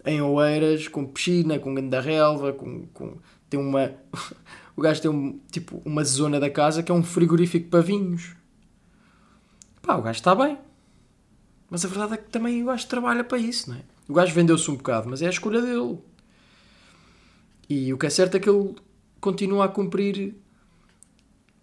em 0.05 0.21
Oeiras, 0.21 0.87
com 0.87 1.05
piscina, 1.05 1.59
com 1.59 1.73
grande 1.73 1.99
relva, 1.99 2.53
com, 2.53 2.85
com, 2.87 3.17
tem 3.49 3.59
uma. 3.59 3.93
o 4.75 4.81
gajo 4.81 5.01
tem 5.01 5.11
um, 5.11 5.39
tipo, 5.51 5.81
uma 5.85 6.03
zona 6.03 6.39
da 6.39 6.49
casa 6.49 6.83
que 6.83 6.91
é 6.91 6.95
um 6.95 7.03
frigorífico 7.03 7.69
para 7.69 7.81
vinhos. 7.81 8.35
Pá, 9.81 9.95
o 9.95 10.01
gajo 10.01 10.19
está 10.19 10.35
bem. 10.35 10.57
Mas 11.69 11.85
a 11.85 11.87
verdade 11.87 12.13
é 12.13 12.17
que 12.17 12.29
também 12.29 12.63
o 12.63 12.67
gajo 12.67 12.87
trabalha 12.87 13.23
para 13.23 13.37
isso, 13.37 13.69
não 13.69 13.77
é? 13.77 13.81
O 14.09 14.13
gajo 14.13 14.33
vendeu-se 14.33 14.69
um 14.71 14.75
bocado, 14.75 15.07
mas 15.07 15.21
é 15.21 15.27
a 15.27 15.29
escolha 15.29 15.61
dele. 15.61 15.99
E 17.69 17.93
o 17.93 17.97
que 17.97 18.07
é 18.07 18.09
certo 18.09 18.35
é 18.35 18.39
que 18.39 18.49
ele 18.49 18.73
continua 19.21 19.65
a 19.65 19.67
cumprir. 19.67 20.33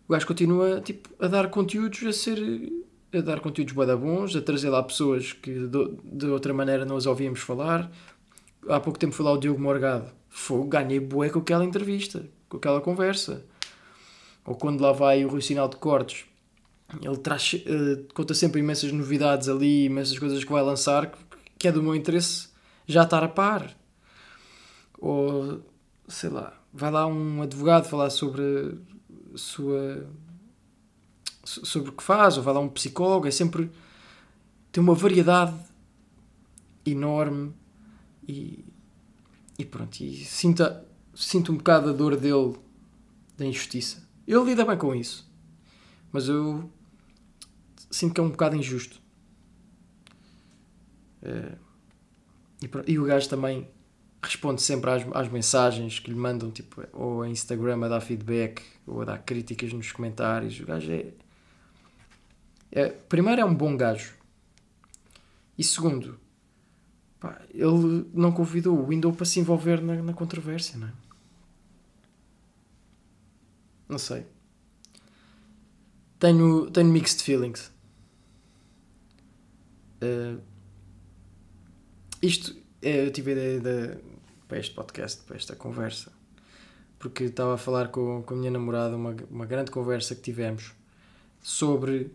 O 0.07 0.13
gajo 0.13 0.25
continua 0.29 0.81
tipo, 0.81 1.09
a 1.19 1.27
dar 1.27 1.51
conteúdos 1.51 2.05
a 2.05 2.13
ser. 2.13 2.39
a 3.13 3.21
dar 3.21 3.41
conteúdos 3.41 3.75
bons, 3.75 4.37
a 4.37 4.41
trazer 4.41 4.71
lá 4.71 4.81
pessoas 4.81 5.33
que 5.33 5.67
de, 6.05 6.27
outra 6.27 6.55
maneira 6.55 6.85
não 6.85 6.97
as 6.97 7.07
ouvíamos 7.07 7.41
falar. 7.41 7.91
Há 8.69 8.79
pouco 8.79 8.97
tempo 8.97 9.13
foi 9.13 9.25
lá 9.25 9.33
o 9.33 9.39
Diogo 9.39 9.61
Morgado. 9.61 10.09
Fogo, 10.29 10.69
ganhei 10.69 11.01
bué 11.01 11.29
com 11.31 11.41
aquela 11.41 11.65
entrevista, 11.65 12.29
com 12.49 12.59
aquela 12.59 12.81
conversa. 12.81 13.45
Ou 14.45 14.55
quando 14.55 14.81
lá 14.81 14.93
vai 14.93 15.25
o 15.25 15.29
Rui 15.29 15.43
Sinal 15.43 15.69
de 15.69 15.77
Cortes, 15.77 16.27
ele 17.03 17.17
traz, 17.17 17.55
uh, 17.55 18.07
conta 18.15 18.35
sempre 18.35 18.61
imensas 18.61 18.93
novidades 18.93 19.49
ali, 19.49 19.87
imensas 19.87 20.17
coisas 20.17 20.45
que 20.45 20.53
vai 20.53 20.63
lançar, 20.63 21.11
que 21.11 21.19
é 21.65 21.73
do 21.73 21.83
meu 21.83 21.95
interesse 21.95 22.49
já 22.87 23.03
estar 23.03 23.23
a 23.23 23.29
par. 23.29 23.77
Ou, 24.99 25.61
sei 26.09 26.31
lá, 26.31 26.53
vai 26.73 26.91
lá 26.91 27.07
um 27.07 27.43
advogado 27.43 27.89
falar 27.89 28.11
sobre 28.11 28.79
sua 29.35 30.07
sobre 31.45 31.91
o 31.91 31.93
que 31.93 32.03
faz, 32.03 32.37
ou 32.37 32.43
vai 32.43 32.53
lá 32.53 32.61
um 32.61 32.69
psicólogo, 32.69 33.29
é 33.29 33.31
sempre 33.31 33.71
tem 34.73 34.83
uma 34.83 34.95
variedade 34.95 35.57
enorme 36.85 37.55
e, 38.27 38.65
e 39.59 39.65
pronto, 39.65 40.01
e 40.01 40.25
sinto, 40.25 40.65
sinto 41.15 41.53
um 41.53 41.57
bocado 41.57 41.91
a 41.91 41.93
dor 41.93 42.17
dele 42.17 42.57
da 43.37 43.47
injustiça. 43.47 44.07
Ele 44.27 44.45
lida 44.45 44.65
bem 44.65 44.77
com 44.77 44.95
isso, 44.95 45.31
mas 46.11 46.29
eu 46.29 46.69
sinto 47.91 48.15
que 48.15 48.21
é 48.21 48.25
um 48.25 48.31
bocado 48.31 48.57
injusto. 48.57 49.01
É, 51.27 51.53
e, 52.63 52.93
e, 52.93 52.99
o 52.99 53.05
gajo 53.05 53.29
também 53.29 53.69
responde 54.23 54.63
sempre 54.63 54.91
às, 54.91 55.05
às 55.13 55.29
mensagens 55.29 55.99
que 55.99 56.11
lhe 56.11 56.17
mandam, 56.17 56.51
tipo, 56.53 56.85
ou 56.93 57.23
a 57.23 57.29
Instagram 57.29 57.85
a 57.85 57.89
dar 57.89 58.01
feedback, 58.01 58.63
ou 58.87 59.03
a 59.03 59.05
dar 59.05 59.19
críticas 59.19 59.73
nos 59.73 59.91
comentários. 59.91 60.59
O 60.61 60.65
gajo 60.65 60.93
é. 60.93 61.13
é 62.71 62.89
primeiro, 62.89 63.41
é 63.41 63.45
um 63.45 63.55
bom 63.55 63.77
gajo. 63.77 64.15
E 65.59 65.65
segundo, 65.65 66.19
pá, 67.19 67.43
ele 67.53 68.09
não 68.15 68.31
convidou 68.31 68.79
o 68.79 68.87
Windows 68.87 69.17
para 69.17 69.27
se 69.27 69.41
envolver 69.41 69.83
na, 69.83 70.01
na 70.01 70.13
controvérsia, 70.13 70.79
não 70.79 70.87
é? 70.87 70.93
Não 73.89 73.99
sei. 73.99 74.27
Tenho, 76.19 76.71
tenho 76.71 76.89
mixed 76.89 77.23
feelings. 77.23 77.71
Uh, 80.03 80.41
isto, 82.23 82.57
é, 82.83 83.07
eu 83.07 83.11
tive 83.11 83.33
a 83.33 83.35
ideia 83.35 83.61
de, 83.61 83.99
para 84.49 84.59
este 84.59 84.75
podcast, 84.75 85.23
para 85.25 85.37
esta 85.37 85.55
conversa, 85.57 86.13
porque 86.99 87.25
estava 87.25 87.55
a 87.55 87.59
falar 87.59 87.89
com, 87.89 88.23
com 88.23 88.35
a 88.35 88.37
minha 88.37 88.51
namorada, 88.51 88.97
uma, 88.97 89.15
uma 89.31 89.47
grande 89.47 89.71
conversa 89.71 90.15
que 90.15 90.23
tivemos 90.23 90.73
sobre, 91.41 92.11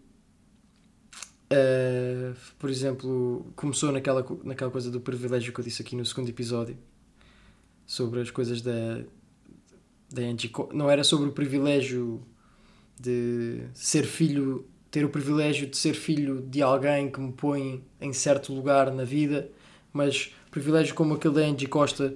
uh, 1.51 2.35
por 2.57 2.69
exemplo, 2.69 3.51
começou 3.55 3.91
naquela, 3.91 4.25
naquela 4.43 4.71
coisa 4.71 4.89
do 4.89 4.99
privilégio 4.99 5.53
que 5.53 5.59
eu 5.59 5.63
disse 5.63 5.81
aqui 5.81 5.95
no 5.95 6.05
segundo 6.05 6.29
episódio, 6.29 6.77
sobre 7.85 8.21
as 8.21 8.31
coisas 8.31 8.61
da, 8.61 9.03
da 10.09 10.21
Angie. 10.21 10.51
Não 10.73 10.89
era 10.89 11.03
sobre 11.03 11.29
o 11.29 11.31
privilégio 11.31 12.21
de 12.99 13.63
ser 13.73 14.05
filho 14.05 14.65
ter 14.91 15.05
o 15.05 15.09
privilégio 15.09 15.67
de 15.67 15.77
ser 15.77 15.93
filho 15.93 16.41
de 16.41 16.61
alguém 16.61 17.09
que 17.09 17.19
me 17.19 17.31
põe 17.31 17.81
em 17.99 18.11
certo 18.11 18.53
lugar 18.53 18.91
na 18.91 19.05
vida, 19.05 19.49
mas 19.93 20.33
privilégio 20.49 20.95
como 20.95 21.13
aquele 21.13 21.35
da 21.35 21.41
Angie 21.41 21.67
Costa 21.67 22.13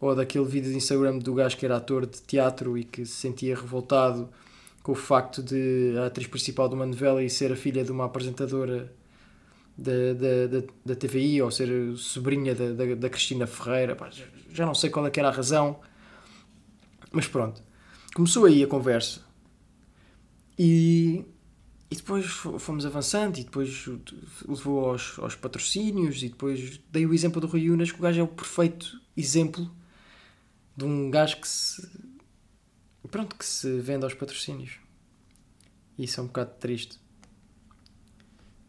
ou 0.00 0.14
daquele 0.14 0.44
vídeo 0.44 0.70
de 0.70 0.76
Instagram 0.76 1.18
do 1.18 1.34
gajo 1.34 1.56
que 1.56 1.64
era 1.64 1.76
ator 1.76 2.06
de 2.06 2.22
teatro 2.22 2.76
e 2.78 2.84
que 2.84 3.04
se 3.04 3.12
sentia 3.12 3.54
revoltado 3.54 4.28
com 4.82 4.92
o 4.92 4.94
facto 4.94 5.42
de 5.42 5.94
a 5.98 6.06
atriz 6.06 6.26
principal 6.26 6.68
de 6.68 6.74
uma 6.74 6.86
novela 6.86 7.22
e 7.22 7.28
ser 7.28 7.52
a 7.52 7.56
filha 7.56 7.84
de 7.84 7.92
uma 7.92 8.06
apresentadora 8.06 8.90
da, 9.76 10.12
da, 10.14 10.60
da, 10.60 10.66
da 10.84 10.94
TVI 10.94 11.42
ou 11.42 11.50
ser 11.50 11.68
sobrinha 11.96 12.54
da, 12.54 12.72
da, 12.72 12.94
da 12.94 13.10
Cristina 13.10 13.46
Ferreira. 13.46 13.94
Pá, 13.94 14.10
já 14.52 14.66
não 14.66 14.74
sei 14.74 14.90
qual 14.90 15.06
é 15.06 15.10
que 15.10 15.20
era 15.20 15.28
a 15.28 15.32
razão, 15.32 15.78
mas 17.12 17.26
pronto. 17.26 17.62
Começou 18.14 18.46
aí 18.46 18.62
a 18.62 18.66
conversa 18.66 19.20
e 20.58 21.24
e 21.90 21.96
depois 21.96 22.24
fomos 22.26 22.86
avançando 22.86 23.38
e 23.38 23.44
depois 23.44 23.86
levou 24.46 24.90
aos, 24.90 25.18
aos 25.18 25.34
patrocínios 25.34 26.22
e 26.22 26.28
depois 26.28 26.80
dei 26.90 27.04
o 27.04 27.12
exemplo 27.12 27.40
do 27.40 27.48
Rui 27.48 27.68
Unas, 27.68 27.90
que 27.90 27.98
o 27.98 28.02
gajo 28.02 28.20
é 28.20 28.22
o 28.22 28.28
perfeito 28.28 29.00
exemplo 29.16 29.68
de 30.76 30.84
um 30.84 31.10
gajo 31.10 31.40
que 31.40 31.48
se 31.48 31.82
pronto, 33.10 33.34
que 33.34 33.44
se 33.44 33.80
vende 33.80 34.04
aos 34.04 34.14
patrocínios. 34.14 34.78
E 35.98 36.04
isso 36.04 36.20
é 36.20 36.22
um 36.22 36.26
bocado 36.26 36.52
triste. 36.60 36.98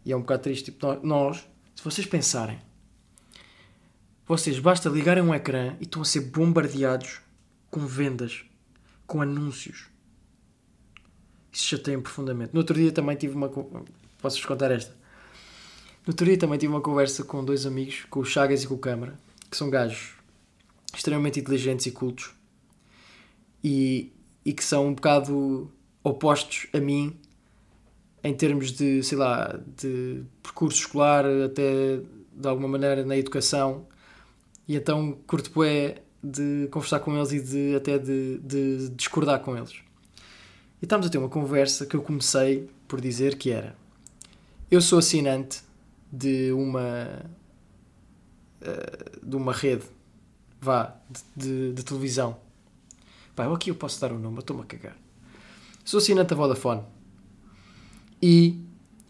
E 0.03 0.11
é 0.11 0.17
um 0.17 0.21
bocado 0.21 0.41
triste, 0.41 0.71
tipo, 0.71 0.93
nós, 1.05 1.47
se 1.75 1.83
vocês 1.83 2.07
pensarem, 2.07 2.59
vocês 4.25 4.57
basta 4.57 4.89
ligarem 4.89 5.21
um 5.21 5.33
ecrã 5.33 5.75
e 5.79 5.83
estão 5.83 6.01
a 6.01 6.05
ser 6.05 6.21
bombardeados 6.21 7.21
com 7.69 7.85
vendas, 7.85 8.43
com 9.05 9.21
anúncios 9.21 9.90
isso 11.51 11.67
chateia-me 11.67 12.03
profundamente. 12.03 12.53
No 12.53 12.59
outro 12.59 12.75
dia 12.75 12.91
também 12.91 13.15
tive 13.15 13.35
uma. 13.35 13.49
Posso-vos 13.49 14.45
contar 14.45 14.71
esta? 14.71 14.91
No 16.05 16.11
outro 16.11 16.25
dia 16.25 16.37
também 16.37 16.57
tive 16.57 16.71
uma 16.71 16.81
conversa 16.81 17.23
com 17.23 17.43
dois 17.43 17.65
amigos, 17.65 18.05
com 18.09 18.21
o 18.21 18.25
Chagas 18.25 18.63
e 18.63 18.67
com 18.67 18.75
o 18.75 18.77
Câmara, 18.77 19.19
que 19.49 19.57
são 19.57 19.69
gajos 19.69 20.13
extremamente 20.93 21.39
inteligentes 21.39 21.85
e 21.85 21.91
cultos 21.91 22.31
e, 23.63 24.11
e 24.43 24.53
que 24.53 24.63
são 24.63 24.87
um 24.87 24.93
bocado 24.93 25.71
opostos 26.03 26.67
a 26.73 26.79
mim 26.79 27.15
em 28.23 28.33
termos 28.33 28.71
de, 28.71 29.01
sei 29.03 29.17
lá, 29.17 29.59
de 29.77 30.23
percurso 30.43 30.79
escolar, 30.79 31.25
até 31.45 31.99
de 32.33 32.47
alguma 32.47 32.67
maneira 32.67 33.03
na 33.03 33.17
educação. 33.17 33.85
E 34.67 34.75
então 34.75 35.17
curto 35.25 35.63
é 35.63 36.01
de 36.23 36.67
conversar 36.71 36.99
com 36.99 37.15
eles 37.15 37.31
e 37.31 37.41
de 37.41 37.75
até 37.75 37.97
de, 37.97 38.39
de 38.39 38.89
discordar 38.89 39.39
com 39.39 39.57
eles. 39.57 39.81
E 40.81 40.85
estávamos 40.85 41.07
a 41.07 41.09
ter 41.11 41.19
uma 41.19 41.29
conversa 41.29 41.85
que 41.85 41.95
eu 41.95 42.01
comecei 42.01 42.67
por 42.87 42.99
dizer 42.99 43.37
que 43.37 43.51
era: 43.51 43.75
Eu 44.69 44.81
sou 44.81 44.97
assinante 44.97 45.61
de 46.11 46.51
uma. 46.51 47.07
Eh, 48.61 49.19
de 49.21 49.35
uma 49.35 49.53
rede, 49.53 49.83
vá, 50.59 50.95
de, 51.07 51.21
de, 51.35 51.73
de 51.73 51.83
televisão. 51.83 52.35
Pá, 53.35 53.45
aqui 53.53 53.69
eu 53.69 53.75
posso 53.75 54.01
dar 54.01 54.11
o 54.11 54.15
um 54.15 54.19
nome, 54.19 54.39
estou-me 54.39 54.63
a 54.63 54.65
cagar. 54.65 54.97
Sou 55.85 55.99
assinante 55.99 56.29
da 56.29 56.35
Vodafone. 56.35 56.81
E 58.19 58.59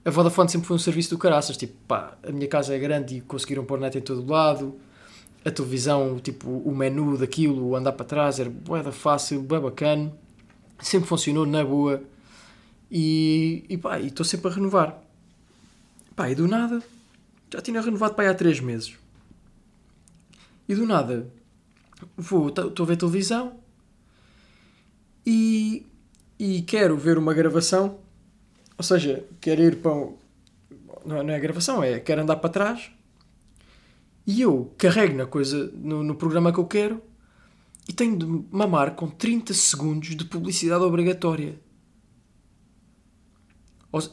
a 0.04 0.10
Vodafone 0.10 0.50
sempre 0.50 0.68
foi 0.68 0.76
um 0.76 0.80
serviço 0.80 1.12
do 1.12 1.18
caraças. 1.18 1.56
Tipo, 1.56 1.74
pá, 1.88 2.18
a 2.22 2.34
minha 2.34 2.50
casa 2.50 2.76
é 2.76 2.80
grande 2.80 3.18
e 3.18 3.22
conseguiram 3.22 3.64
pôr 3.64 3.80
net 3.80 3.98
em 3.98 4.02
todo 4.02 4.30
lado. 4.30 4.76
A 5.46 5.50
televisão, 5.50 6.20
tipo, 6.20 6.50
o 6.50 6.76
menu 6.76 7.18
daquilo, 7.18 7.76
andar 7.76 7.94
para 7.94 8.06
trás, 8.06 8.40
era 8.40 8.50
bué 8.50 8.84
fácil, 8.92 9.42
bué 9.42 9.60
bacana 9.60 10.12
sempre 10.82 11.08
funcionou 11.08 11.46
na 11.46 11.64
boa 11.64 12.04
e, 12.90 13.64
e 13.70 13.78
pá, 13.78 14.00
estou 14.00 14.26
sempre 14.26 14.52
a 14.52 14.54
renovar. 14.54 15.02
Pá, 16.16 16.30
e 16.30 16.36
do 16.36 16.48
nada, 16.48 16.84
já 17.52 17.62
tinha 17.62 17.82
renovado 17.82 18.14
para 18.16 18.26
aí 18.26 18.30
há 18.30 18.34
3 18.34 18.60
meses. 18.60 18.96
E 20.68 20.76
do 20.76 20.86
nada, 20.86 21.28
vou, 22.18 22.50
estou 22.50 22.84
a 22.84 22.86
ver 22.86 22.98
televisão 22.98 23.60
e, 25.26 25.86
e 26.40 26.62
quero 26.64 26.98
ver 26.98 27.18
uma 27.18 27.34
gravação, 27.34 28.00
ou 28.78 28.84
seja, 28.84 29.24
quero 29.40 29.62
ir 29.62 29.78
para. 29.78 29.94
Um, 29.94 30.18
não 31.06 31.18
é, 31.18 31.24
não 31.24 31.34
é 31.34 31.40
gravação, 31.40 31.84
é 31.84 32.00
quero 32.00 32.22
andar 32.22 32.36
para 32.36 32.50
trás 32.50 32.92
e 34.26 34.42
eu 34.42 34.72
carrego 34.78 35.18
na 35.18 35.26
coisa, 35.26 35.72
no, 35.74 36.04
no 36.04 36.16
programa 36.16 36.54
que 36.54 36.60
eu 36.60 36.66
quero 36.66 37.02
e 37.92 37.94
tenho 37.94 38.18
de 38.18 38.26
mamar 38.56 38.96
com 38.96 39.10
30 39.10 39.54
segundos 39.54 40.16
de 40.16 40.24
publicidade 40.24 40.82
obrigatória. 40.82 41.60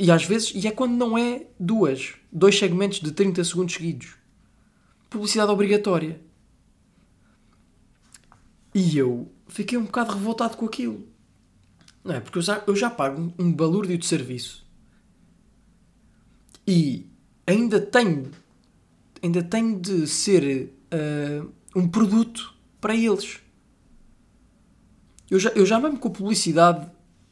E 0.00 0.10
às 0.10 0.24
vezes, 0.24 0.52
e 0.52 0.66
é 0.66 0.72
quando 0.72 0.96
não 0.96 1.16
é 1.16 1.46
duas, 1.60 2.16
dois 2.32 2.58
segmentos 2.58 2.98
de 2.98 3.12
30 3.12 3.44
segundos 3.44 3.76
seguidos. 3.76 4.16
Publicidade 5.08 5.52
obrigatória. 5.52 6.20
E 8.74 8.98
eu 8.98 9.30
fiquei 9.46 9.78
um 9.78 9.84
bocado 9.84 10.14
revoltado 10.14 10.56
com 10.56 10.66
aquilo. 10.66 11.06
Não 12.02 12.16
é? 12.16 12.20
Porque 12.20 12.38
eu 12.38 12.42
já, 12.42 12.64
eu 12.66 12.74
já 12.74 12.90
pago 12.90 13.32
um 13.38 13.52
balúrdio 13.52 13.96
de 13.96 14.06
serviço. 14.06 14.66
E 16.66 17.06
ainda 17.46 17.80
tenho, 17.80 18.32
ainda 19.22 19.40
tenho 19.40 19.78
de 19.78 20.04
ser 20.08 20.74
uh, 20.92 21.52
um 21.76 21.86
produto 21.86 22.52
para 22.80 22.96
eles. 22.96 23.40
Eu 25.30 25.38
já, 25.38 25.50
eu 25.50 25.66
já 25.66 25.78
mesmo 25.78 25.98
com 25.98 26.10
publicidade 26.10 26.86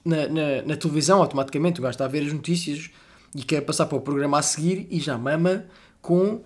na, 0.04 0.28
na, 0.28 0.62
na, 0.62 0.76
televisão, 0.76 1.20
automaticamente, 1.20 1.80
o 1.80 1.82
gajo 1.82 1.94
está 1.94 2.04
a 2.04 2.08
ver 2.08 2.24
as 2.24 2.32
notícias 2.32 2.90
e 3.34 3.42
quer 3.42 3.62
passar 3.62 3.86
para 3.86 3.98
o 3.98 4.00
programa 4.00 4.38
a 4.38 4.42
seguir 4.42 4.86
e 4.90 5.00
já 5.00 5.18
mama 5.18 5.66
com 6.00 6.42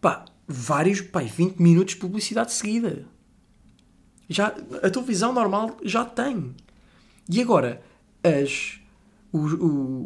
pá, 0.00 0.24
vários, 0.46 1.00
pá, 1.00 1.20
20 1.20 1.58
minutos 1.58 1.94
de 1.94 2.00
publicidade 2.00 2.52
seguida. 2.52 3.06
Já, 4.28 4.48
a 4.82 4.90
televisão 4.90 5.32
normal 5.32 5.76
já 5.82 6.04
tem. 6.04 6.54
E 7.28 7.40
agora, 7.40 7.82
as, 8.22 8.80
os, 9.32 9.52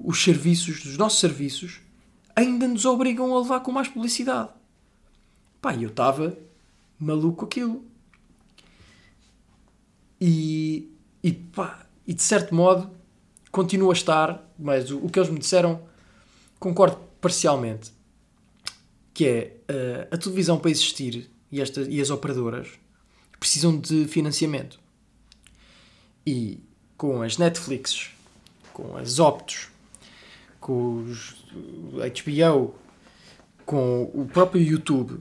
os 0.04 0.22
serviços, 0.22 0.84
os 0.84 0.96
nossos 0.98 1.20
serviços, 1.20 1.80
ainda 2.36 2.68
nos 2.68 2.84
obrigam 2.84 3.34
a 3.34 3.40
levar 3.40 3.60
com 3.60 3.72
mais 3.72 3.88
publicidade. 3.88 4.50
Pá, 5.60 5.74
eu 5.74 5.88
estava 5.88 6.36
maluco 6.98 7.44
aquilo. 7.44 7.84
E, 10.24 10.88
e 11.20 11.32
pá, 11.32 11.84
e 12.06 12.14
de 12.14 12.22
certo 12.22 12.54
modo 12.54 12.88
continua 13.50 13.90
a 13.90 13.92
estar, 13.92 14.48
mas 14.56 14.88
o, 14.88 14.98
o 14.98 15.10
que 15.10 15.18
eles 15.18 15.28
me 15.28 15.40
disseram 15.40 15.82
concordo 16.60 16.96
parcialmente. 17.20 17.90
Que 19.12 19.26
é 19.26 19.56
uh, 19.68 20.14
a 20.14 20.16
televisão 20.16 20.60
para 20.60 20.70
existir 20.70 21.28
e, 21.50 21.60
esta, 21.60 21.80
e 21.82 22.00
as 22.00 22.08
operadoras 22.08 22.68
precisam 23.40 23.76
de 23.76 24.06
financiamento. 24.06 24.78
E 26.24 26.60
com 26.96 27.20
as 27.20 27.36
Netflix, 27.36 28.10
com 28.72 28.96
as 28.96 29.18
Optos, 29.18 29.70
com 30.60 31.02
os 31.02 31.44
HBO, 31.96 32.76
com 33.66 34.04
o 34.14 34.24
próprio 34.32 34.62
YouTube, 34.62 35.20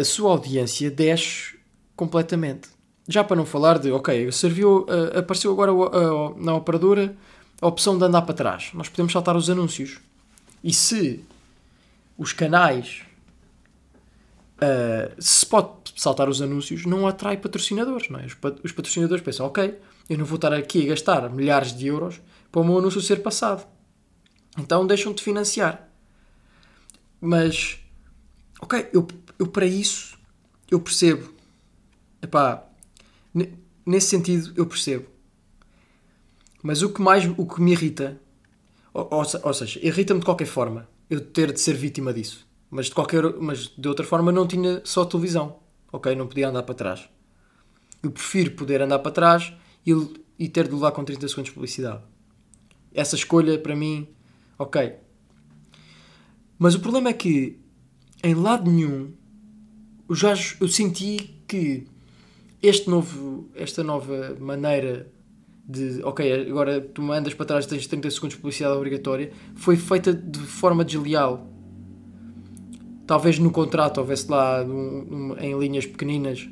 a 0.00 0.04
sua 0.04 0.32
audiência 0.32 0.90
desce 0.90 1.61
completamente. 1.96 2.68
Já 3.08 3.24
para 3.24 3.36
não 3.36 3.44
falar 3.44 3.78
de, 3.78 3.90
ok, 3.90 4.30
serviu, 4.30 4.86
uh, 4.88 5.18
apareceu 5.18 5.50
agora 5.50 5.72
uh, 5.72 6.42
na 6.42 6.54
operadora 6.54 7.16
a 7.60 7.66
opção 7.66 7.98
de 7.98 8.04
andar 8.04 8.22
para 8.22 8.34
trás. 8.34 8.70
Nós 8.74 8.88
podemos 8.88 9.12
saltar 9.12 9.36
os 9.36 9.50
anúncios. 9.50 10.00
E 10.62 10.72
se 10.72 11.24
os 12.16 12.32
canais 12.32 13.02
uh, 14.62 15.14
se 15.20 15.44
pode 15.44 15.70
saltar 15.96 16.28
os 16.28 16.40
anúncios, 16.40 16.86
não 16.86 17.06
atrai 17.06 17.36
patrocinadores. 17.36 18.08
Não 18.08 18.20
é? 18.20 18.26
os, 18.26 18.36
os 18.64 18.72
patrocinadores 18.72 19.22
pensam, 19.22 19.46
ok, 19.46 19.78
eu 20.08 20.18
não 20.18 20.24
vou 20.24 20.36
estar 20.36 20.52
aqui 20.52 20.84
a 20.84 20.88
gastar 20.88 21.30
milhares 21.30 21.76
de 21.76 21.86
euros 21.86 22.20
para 22.50 22.60
o 22.60 22.64
meu 22.64 22.78
anúncio 22.78 23.00
ser 23.00 23.22
passado. 23.22 23.66
Então 24.58 24.86
deixam 24.86 25.12
de 25.12 25.22
financiar. 25.22 25.88
Mas, 27.20 27.78
ok, 28.60 28.90
eu, 28.92 29.06
eu 29.38 29.46
para 29.46 29.66
isso, 29.66 30.18
eu 30.70 30.80
percebo. 30.80 31.31
Epá, 32.22 32.64
nesse 33.84 34.06
sentido, 34.06 34.52
eu 34.56 34.64
percebo. 34.64 35.06
Mas 36.62 36.80
o 36.82 36.90
que 36.90 37.02
mais, 37.02 37.26
o 37.36 37.44
que 37.44 37.60
me 37.60 37.72
irrita, 37.72 38.20
ou, 38.94 39.08
ou, 39.10 39.52
seja, 39.52 39.80
irrita-me 39.82 40.20
de 40.20 40.26
qualquer 40.26 40.46
forma, 40.46 40.88
eu 41.10 41.20
ter 41.20 41.52
de 41.52 41.60
ser 41.60 41.74
vítima 41.74 42.12
disso. 42.14 42.46
Mas 42.70 42.86
de, 42.86 42.92
qualquer, 42.92 43.24
mas 43.40 43.66
de 43.76 43.88
outra 43.88 44.06
forma 44.06 44.30
não 44.30 44.46
tinha 44.46 44.80
só 44.84 45.04
televisão. 45.04 45.58
Ok? 45.92 46.14
Não 46.14 46.28
podia 46.28 46.48
andar 46.48 46.62
para 46.62 46.74
trás. 46.74 47.08
Eu 48.02 48.10
prefiro 48.10 48.52
poder 48.52 48.80
andar 48.80 49.00
para 49.00 49.12
trás 49.12 49.52
e, 49.84 49.92
e 50.38 50.48
ter 50.48 50.68
de 50.68 50.74
levar 50.74 50.92
com 50.92 51.04
30 51.04 51.28
segundos 51.28 51.50
de 51.50 51.54
publicidade. 51.54 52.02
Essa 52.94 53.16
escolha, 53.16 53.58
para 53.58 53.74
mim, 53.74 54.06
ok. 54.58 54.94
Mas 56.58 56.74
o 56.74 56.80
problema 56.80 57.10
é 57.10 57.12
que, 57.12 57.58
em 58.22 58.34
lado 58.34 58.70
nenhum, 58.70 59.12
eu 60.08 60.14
já 60.14 60.32
eu 60.60 60.68
senti 60.68 61.42
que 61.46 61.86
este 62.62 62.88
novo, 62.88 63.50
esta 63.54 63.82
nova 63.82 64.36
maneira 64.38 65.10
de, 65.66 66.02
ok, 66.02 66.48
agora 66.48 66.80
tu 66.80 67.02
mandas 67.02 67.34
para 67.34 67.46
trás 67.46 67.66
tens 67.66 67.86
30 67.86 68.10
segundos 68.10 68.36
de 68.36 68.40
publicidade 68.40 68.76
obrigatória, 68.76 69.32
foi 69.54 69.76
feita 69.76 70.12
de 70.12 70.40
forma 70.40 70.84
desleal 70.84 71.52
talvez 73.06 73.38
no 73.38 73.50
contrato 73.50 73.98
houvesse 73.98 74.30
lá 74.30 74.62
um, 74.62 75.34
um, 75.34 75.36
em 75.38 75.58
linhas 75.58 75.86
pequeninas 75.86 76.48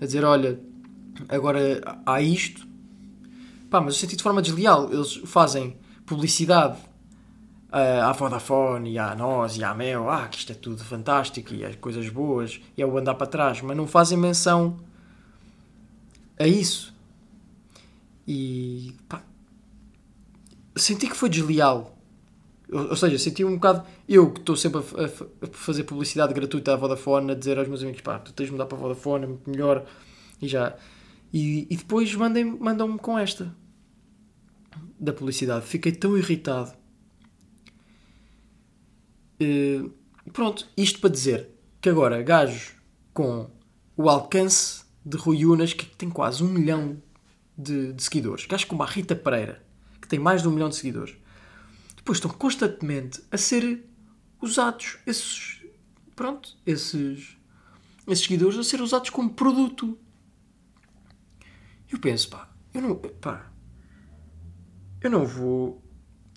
a 0.00 0.06
dizer: 0.06 0.24
olha, 0.24 0.60
agora 1.28 1.98
há 2.06 2.20
isto. 2.20 2.66
Pá, 3.70 3.80
mas 3.80 3.94
eu 3.94 4.00
senti 4.00 4.16
de 4.16 4.22
forma 4.22 4.40
desleal. 4.40 4.92
Eles 4.92 5.16
fazem 5.24 5.76
publicidade 6.06 6.78
uh, 7.72 8.04
à 8.04 8.12
Vodafone 8.12 8.92
e 8.92 8.98
à 8.98 9.14
nós 9.14 9.56
e 9.56 9.64
à 9.64 9.74
Mel. 9.74 10.08
Ah, 10.08 10.28
que 10.28 10.38
isto 10.38 10.52
é 10.52 10.54
tudo 10.54 10.84
fantástico 10.84 11.52
e 11.52 11.64
as 11.64 11.74
coisas 11.76 12.08
boas 12.08 12.60
e 12.76 12.82
é 12.82 12.86
o 12.86 12.96
andar 12.96 13.14
para 13.14 13.26
trás. 13.26 13.60
Mas 13.60 13.76
não 13.76 13.86
fazem 13.86 14.16
menção 14.16 14.76
a 16.38 16.46
isso. 16.46 16.94
E 18.26 18.94
pá, 19.08 19.22
senti 20.76 21.08
que 21.08 21.16
foi 21.16 21.28
desleal 21.28 21.94
ou, 22.74 22.96
seja, 22.96 23.18
senti 23.18 23.44
um 23.44 23.54
bocado. 23.54 23.86
Eu 24.08 24.32
que 24.32 24.40
estou 24.40 24.56
sempre 24.56 24.80
a, 24.80 25.02
a, 25.02 25.46
a, 25.46 25.52
fazer 25.52 25.84
publicidade 25.84 26.34
gratuita 26.34 26.72
à 26.72 26.76
Vodafone, 26.76 27.30
a 27.30 27.34
dizer 27.34 27.58
aos 27.58 27.68
meus 27.68 27.82
amigos: 27.82 28.00
pá, 28.00 28.18
tu 28.18 28.32
tens 28.32 28.46
de 28.46 28.52
mudar 28.52 28.66
para 28.66 28.76
a 28.78 28.80
Vodafone, 28.80 29.24
é 29.24 29.26
muito 29.28 29.48
melhor. 29.48 29.86
E 30.40 30.48
já. 30.48 30.76
E, 31.32 31.66
e 31.70 31.76
depois 31.76 32.14
mandam-me 32.14 32.98
com 32.98 33.18
esta 33.18 33.54
da 34.98 35.12
publicidade. 35.12 35.66
Fiquei 35.66 35.92
tão 35.92 36.16
irritado. 36.16 36.72
Uh, 39.40 39.90
pronto, 40.32 40.66
isto 40.76 41.00
para 41.00 41.10
dizer 41.10 41.50
que 41.80 41.88
agora 41.88 42.22
gajos 42.22 42.72
com 43.12 43.50
o 43.96 44.08
alcance 44.08 44.83
de 45.04 45.16
Rui 45.16 45.44
Unas, 45.44 45.72
que 45.72 45.84
tem 45.84 46.08
quase 46.08 46.42
um 46.42 46.48
milhão 46.48 47.02
de, 47.56 47.92
de 47.92 48.02
seguidores, 48.02 48.46
gajos 48.46 48.64
como 48.64 48.82
a 48.82 48.86
Rita 48.86 49.14
Pereira, 49.14 49.64
que 50.00 50.08
tem 50.08 50.18
mais 50.18 50.42
de 50.42 50.48
um 50.48 50.52
milhão 50.52 50.68
de 50.68 50.76
seguidores 50.76 51.16
depois 52.04 52.18
estão 52.18 52.30
constantemente 52.30 53.22
a 53.30 53.38
ser 53.38 53.82
usados 54.40 54.98
esses 55.06 55.64
pronto, 56.14 56.54
esses 56.66 57.38
esses 58.06 58.24
seguidores 58.24 58.58
a 58.58 58.62
ser 58.62 58.82
usados 58.82 59.08
como 59.08 59.30
produto. 59.30 59.98
Eu 61.90 61.98
penso, 61.98 62.28
pá, 62.28 62.52
eu 62.74 62.82
não, 62.82 62.96
pá, 62.96 63.50
eu 65.00 65.10
não 65.10 65.24
vou 65.24 65.82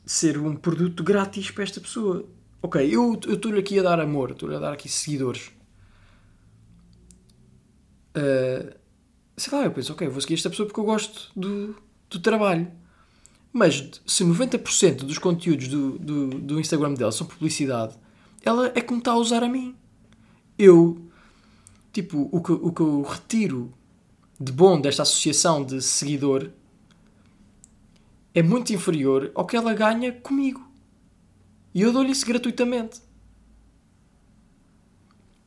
ser 0.06 0.38
um 0.38 0.56
produto 0.56 1.04
grátis 1.04 1.52
para 1.52 1.66
esta 1.66 1.82
pessoa. 1.82 2.26
Ok, 2.62 2.90
eu 2.90 3.20
estou-lhe 3.28 3.60
aqui 3.60 3.78
a 3.78 3.84
dar 3.84 4.00
amor, 4.00 4.32
estou-lhe 4.32 4.56
a 4.56 4.60
dar 4.60 4.72
aqui 4.72 4.88
seguidores. 4.88 5.52
Uh, 8.18 8.76
sei 9.38 9.56
lá, 9.56 9.66
eu 9.66 9.72
penso, 9.72 9.94
ok, 9.94 10.08
vou 10.08 10.20
seguir 10.20 10.34
esta 10.34 10.50
pessoa 10.50 10.66
porque 10.66 10.80
eu 10.80 10.86
gosto 10.86 11.32
do, 11.36 11.76
do 12.10 12.20
trabalho. 12.20 12.72
Mas 13.54 14.02
se 14.06 14.24
90% 14.24 14.98
dos 15.04 15.18
conteúdos 15.20 15.68
do, 15.68 16.00
do, 16.00 16.30
do 16.30 16.60
Instagram 16.60 16.94
dela 16.96 17.12
são 17.12 17.28
publicidade, 17.28 17.96
ela 18.44 18.72
é 18.76 18.82
como 18.82 19.00
está 19.00 19.12
a 19.12 19.18
usar 19.18 19.44
a 19.44 19.48
mim. 19.50 19.76
Eu, 20.58 21.00
tipo, 21.94 22.28
o 22.32 22.42
que, 22.42 22.52
o 22.52 22.72
que 22.72 22.82
eu 22.82 23.02
retiro 23.04 23.72
de 24.40 24.52
bom 24.52 24.80
desta 24.80 25.04
associação 25.04 25.64
de 25.64 25.82
seguidor 25.82 26.50
é 28.34 28.42
muito 28.44 28.74
inferior 28.74 29.32
ao 29.34 29.46
que 29.46 29.56
ela 29.56 29.74
ganha 29.74 30.12
comigo. 30.12 30.68
E 31.74 31.82
eu 31.82 31.92
dou-lhe 31.92 32.12
isso 32.12 32.26
gratuitamente. 32.26 33.02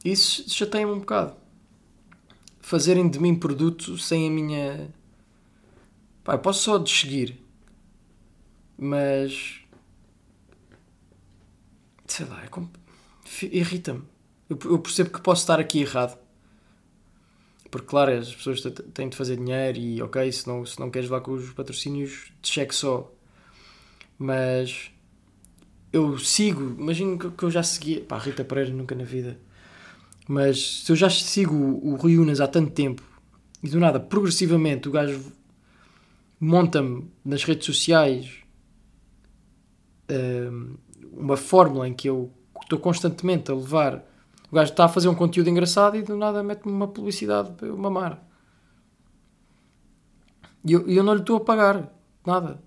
Isso 0.04 0.48
chateia-me 0.48 0.92
um 0.92 1.00
bocado. 1.00 1.39
Fazerem 2.70 3.08
de 3.08 3.18
mim 3.18 3.34
produto 3.34 3.98
sem 3.98 4.28
a 4.28 4.30
minha. 4.30 4.94
Pá, 6.22 6.34
eu 6.34 6.38
posso 6.38 6.62
só 6.62 6.78
desseguir 6.78 7.36
mas. 8.80 9.60
Sei 12.06 12.26
lá, 12.26 12.42
é 12.42 13.46
irrita-me. 13.46 14.02
Eu, 14.48 14.58
eu 14.64 14.78
percebo 14.78 15.10
que 15.10 15.20
posso 15.20 15.42
estar 15.42 15.60
aqui 15.60 15.82
errado. 15.82 16.18
Porque, 17.70 17.86
claro, 17.86 18.12
as 18.12 18.34
pessoas 18.34 18.60
têm 18.94 19.08
de 19.08 19.16
fazer 19.16 19.36
dinheiro 19.36 19.78
e, 19.78 20.02
ok, 20.02 20.32
se 20.32 20.48
não, 20.48 20.66
se 20.66 20.80
não 20.80 20.90
queres 20.90 21.08
lá 21.08 21.20
com 21.20 21.32
os 21.32 21.52
patrocínios, 21.52 22.32
de 22.42 22.48
cheque 22.48 22.74
só. 22.74 23.12
Mas 24.18 24.90
eu 25.92 26.18
sigo, 26.18 26.62
imagino 26.80 27.16
que 27.30 27.42
eu 27.44 27.50
já 27.50 27.62
segui, 27.62 28.00
pá, 28.00 28.18
Rita 28.18 28.44
Pereira 28.44 28.72
nunca 28.72 28.94
na 28.94 29.04
vida, 29.04 29.38
mas 30.30 30.84
se 30.84 30.92
eu 30.92 30.94
já 30.94 31.10
sigo 31.10 31.56
o 31.56 31.96
Rui 31.96 32.16
Unas 32.16 32.40
há 32.40 32.46
tanto 32.46 32.70
tempo 32.70 33.02
e 33.60 33.68
do 33.68 33.80
nada, 33.80 33.98
progressivamente, 33.98 34.88
o 34.88 34.92
gajo 34.92 35.20
monta-me 36.38 37.10
nas 37.24 37.42
redes 37.42 37.66
sociais 37.66 38.36
hum, 40.08 40.76
uma 41.12 41.36
fórmula 41.36 41.88
em 41.88 41.92
que 41.92 42.08
eu 42.08 42.32
estou 42.62 42.78
constantemente 42.78 43.50
a 43.50 43.54
levar. 43.56 44.06
O 44.52 44.54
gajo 44.54 44.70
está 44.70 44.84
a 44.84 44.88
fazer 44.88 45.08
um 45.08 45.16
conteúdo 45.16 45.50
engraçado 45.50 45.96
e 45.96 46.02
do 46.02 46.16
nada 46.16 46.44
mete-me 46.44 46.72
uma 46.72 46.86
publicidade 46.86 47.50
para 47.54 47.66
eu 47.66 47.76
mamar. 47.76 48.24
E 50.64 50.74
eu, 50.74 50.88
eu 50.88 51.02
não 51.02 51.14
lhe 51.14 51.22
estou 51.22 51.38
a 51.38 51.40
pagar 51.40 51.92
nada. 52.24 52.62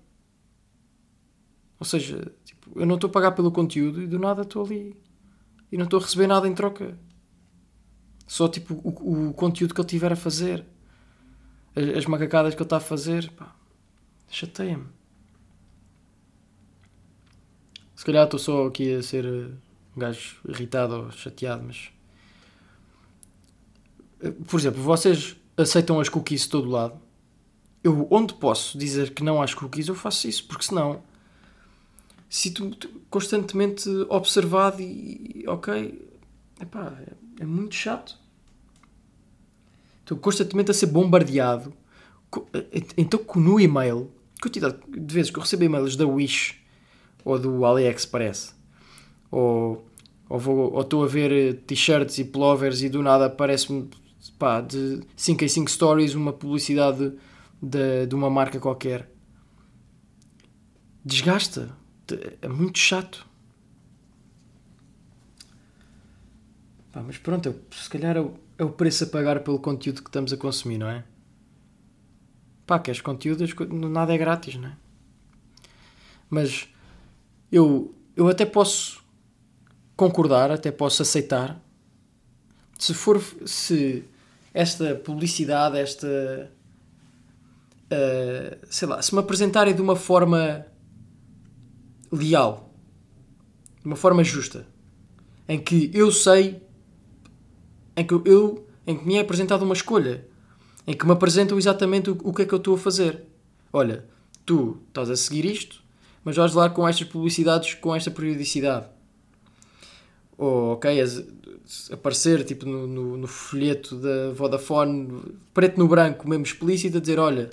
Ou 1.80 1.86
seja, 1.86 2.30
tipo, 2.44 2.78
eu 2.78 2.84
não 2.84 2.96
estou 2.96 3.08
a 3.08 3.12
pagar 3.12 3.32
pelo 3.32 3.50
conteúdo 3.50 4.02
e 4.02 4.06
do 4.06 4.18
nada 4.18 4.42
estou 4.42 4.66
ali 4.66 4.94
e 5.72 5.78
não 5.78 5.84
estou 5.84 5.98
a 5.98 6.02
receber 6.02 6.26
nada 6.26 6.46
em 6.46 6.54
troca. 6.54 6.94
Só 8.26 8.48
tipo 8.48 8.74
o, 8.74 9.28
o 9.28 9.34
conteúdo 9.34 9.74
que 9.74 9.80
ele 9.80 9.88
tiver 9.88 10.12
a 10.12 10.16
fazer, 10.16 10.64
as, 11.76 11.98
as 11.98 12.06
macacadas 12.06 12.54
que 12.54 12.60
ele 12.60 12.66
está 12.66 12.78
a 12.78 12.80
fazer, 12.80 13.30
pá, 13.32 13.54
chateia-me. 14.28 14.86
Se 17.94 18.04
calhar 18.04 18.24
estou 18.24 18.38
só 18.38 18.66
aqui 18.66 18.94
a 18.94 19.02
ser 19.02 19.24
eh, 19.24 19.50
um 19.96 20.00
gajo 20.00 20.36
irritado 20.48 20.94
ou 20.94 21.10
chateado, 21.10 21.62
mas. 21.66 21.90
Eh, 24.20 24.30
por 24.46 24.58
exemplo, 24.58 24.82
vocês 24.82 25.36
aceitam 25.56 26.00
as 26.00 26.08
cookies 26.08 26.42
de 26.42 26.48
todo 26.48 26.68
lado? 26.68 27.00
Eu, 27.82 28.06
onde 28.10 28.34
posso 28.34 28.76
dizer 28.76 29.14
que 29.14 29.22
não 29.22 29.40
às 29.40 29.54
cookies, 29.54 29.88
eu 29.88 29.94
faço 29.94 30.28
isso, 30.28 30.46
porque 30.46 30.64
senão. 30.64 31.02
Sinto-me 32.28 32.76
constantemente 33.08 33.88
observado 34.08 34.82
e. 34.82 35.44
Ok. 35.46 36.10
Epá, 36.60 36.92
é, 37.40 37.44
muito 37.44 37.74
chato. 37.74 38.18
Estou 40.00 40.18
constantemente 40.18 40.70
a 40.70 40.74
ser 40.74 40.86
bombardeado. 40.86 41.72
Eh, 42.52 42.82
então, 42.96 43.20
no 43.36 43.58
e-mail, 43.58 44.10
quantidade 44.40 44.76
de 44.88 45.14
vezes 45.14 45.30
que 45.30 45.38
eu 45.38 45.42
recebo 45.42 45.64
e-mails 45.64 45.96
da 45.96 46.06
Wish 46.06 46.62
ou 47.24 47.38
do 47.38 47.64
AliExpress 47.64 48.54
ou 49.30 49.84
ou, 50.28 50.38
vou, 50.38 50.72
ou 50.72 50.80
estou 50.80 51.04
a 51.04 51.06
ver 51.06 51.32
eh, 51.32 51.52
t-shirts 51.52 52.18
e 52.18 52.24
pullovers 52.24 52.82
e 52.82 52.88
do 52.88 53.02
nada 53.02 53.26
aparece-me 53.26 53.88
de 54.66 55.00
5 55.16 55.44
em 55.44 55.48
5 55.48 55.70
stories 55.70 56.14
uma 56.14 56.32
publicidade 56.32 57.12
de, 57.60 58.06
de 58.06 58.14
uma 58.14 58.30
marca 58.30 58.58
qualquer. 58.58 59.10
Desgasta. 61.04 61.76
É 62.40 62.48
muito 62.48 62.78
chato. 62.78 63.26
Pá, 66.94 67.02
mas 67.02 67.18
pronto, 67.18 67.48
é 67.48 67.74
se 67.74 67.90
calhar 67.90 68.16
é 68.16 68.20
o, 68.20 68.34
é 68.56 68.62
o 68.62 68.70
preço 68.70 69.02
a 69.02 69.06
pagar 69.08 69.40
pelo 69.40 69.58
conteúdo 69.58 70.00
que 70.00 70.08
estamos 70.08 70.32
a 70.32 70.36
consumir, 70.36 70.78
não 70.78 70.88
é? 70.88 71.02
Pá, 72.64 72.78
queres 72.78 73.00
conteúdo, 73.00 73.44
nada 73.90 74.14
é 74.14 74.16
grátis, 74.16 74.54
não 74.54 74.68
é? 74.68 74.76
Mas 76.30 76.68
eu, 77.50 77.92
eu 78.14 78.28
até 78.28 78.46
posso 78.46 79.02
concordar, 79.96 80.52
até 80.52 80.70
posso 80.70 81.02
aceitar, 81.02 81.60
se 82.78 82.94
for 82.94 83.20
se 83.44 84.04
esta 84.52 84.94
publicidade, 84.94 85.78
esta 85.78 86.48
uh, 87.90 88.66
sei 88.70 88.86
lá, 88.86 89.02
se 89.02 89.12
me 89.12 89.18
apresentarem 89.18 89.74
de 89.74 89.82
uma 89.82 89.96
forma 89.96 90.64
leal, 92.12 92.72
de 93.80 93.86
uma 93.86 93.96
forma 93.96 94.22
justa, 94.22 94.64
em 95.48 95.58
que 95.58 95.90
eu 95.92 96.12
sei, 96.12 96.63
em 97.96 98.06
que 98.06 98.14
eu, 98.14 98.66
em 98.86 98.96
que 98.96 99.06
me 99.06 99.16
é 99.16 99.20
apresentada 99.20 99.64
uma 99.64 99.74
escolha, 99.74 100.26
em 100.86 100.96
que 100.96 101.06
me 101.06 101.12
apresentam 101.12 101.58
exatamente 101.58 102.10
o, 102.10 102.18
o 102.22 102.32
que 102.32 102.42
é 102.42 102.44
que 102.44 102.52
eu 102.52 102.58
estou 102.58 102.74
a 102.74 102.78
fazer. 102.78 103.24
Olha, 103.72 104.04
tu 104.44 104.78
estás 104.88 105.10
a 105.10 105.16
seguir 105.16 105.44
isto, 105.44 105.82
mas 106.24 106.36
vais 106.36 106.54
lá 106.54 106.68
com 106.70 106.86
estas 106.86 107.06
publicidades 107.06 107.74
com 107.74 107.94
esta 107.94 108.10
periodicidade 108.10 108.86
ou 110.36 110.72
ok, 110.72 111.02
aparecer 111.92 112.44
tipo 112.44 112.66
no, 112.66 112.86
no, 112.86 113.16
no, 113.16 113.26
folheto 113.26 113.96
da 113.96 114.32
Vodafone, 114.32 115.22
preto 115.52 115.78
no 115.78 115.88
branco, 115.88 116.28
mesmo 116.28 116.44
explícito, 116.44 116.98
a 116.98 117.00
dizer: 117.00 117.18
Olha, 117.18 117.48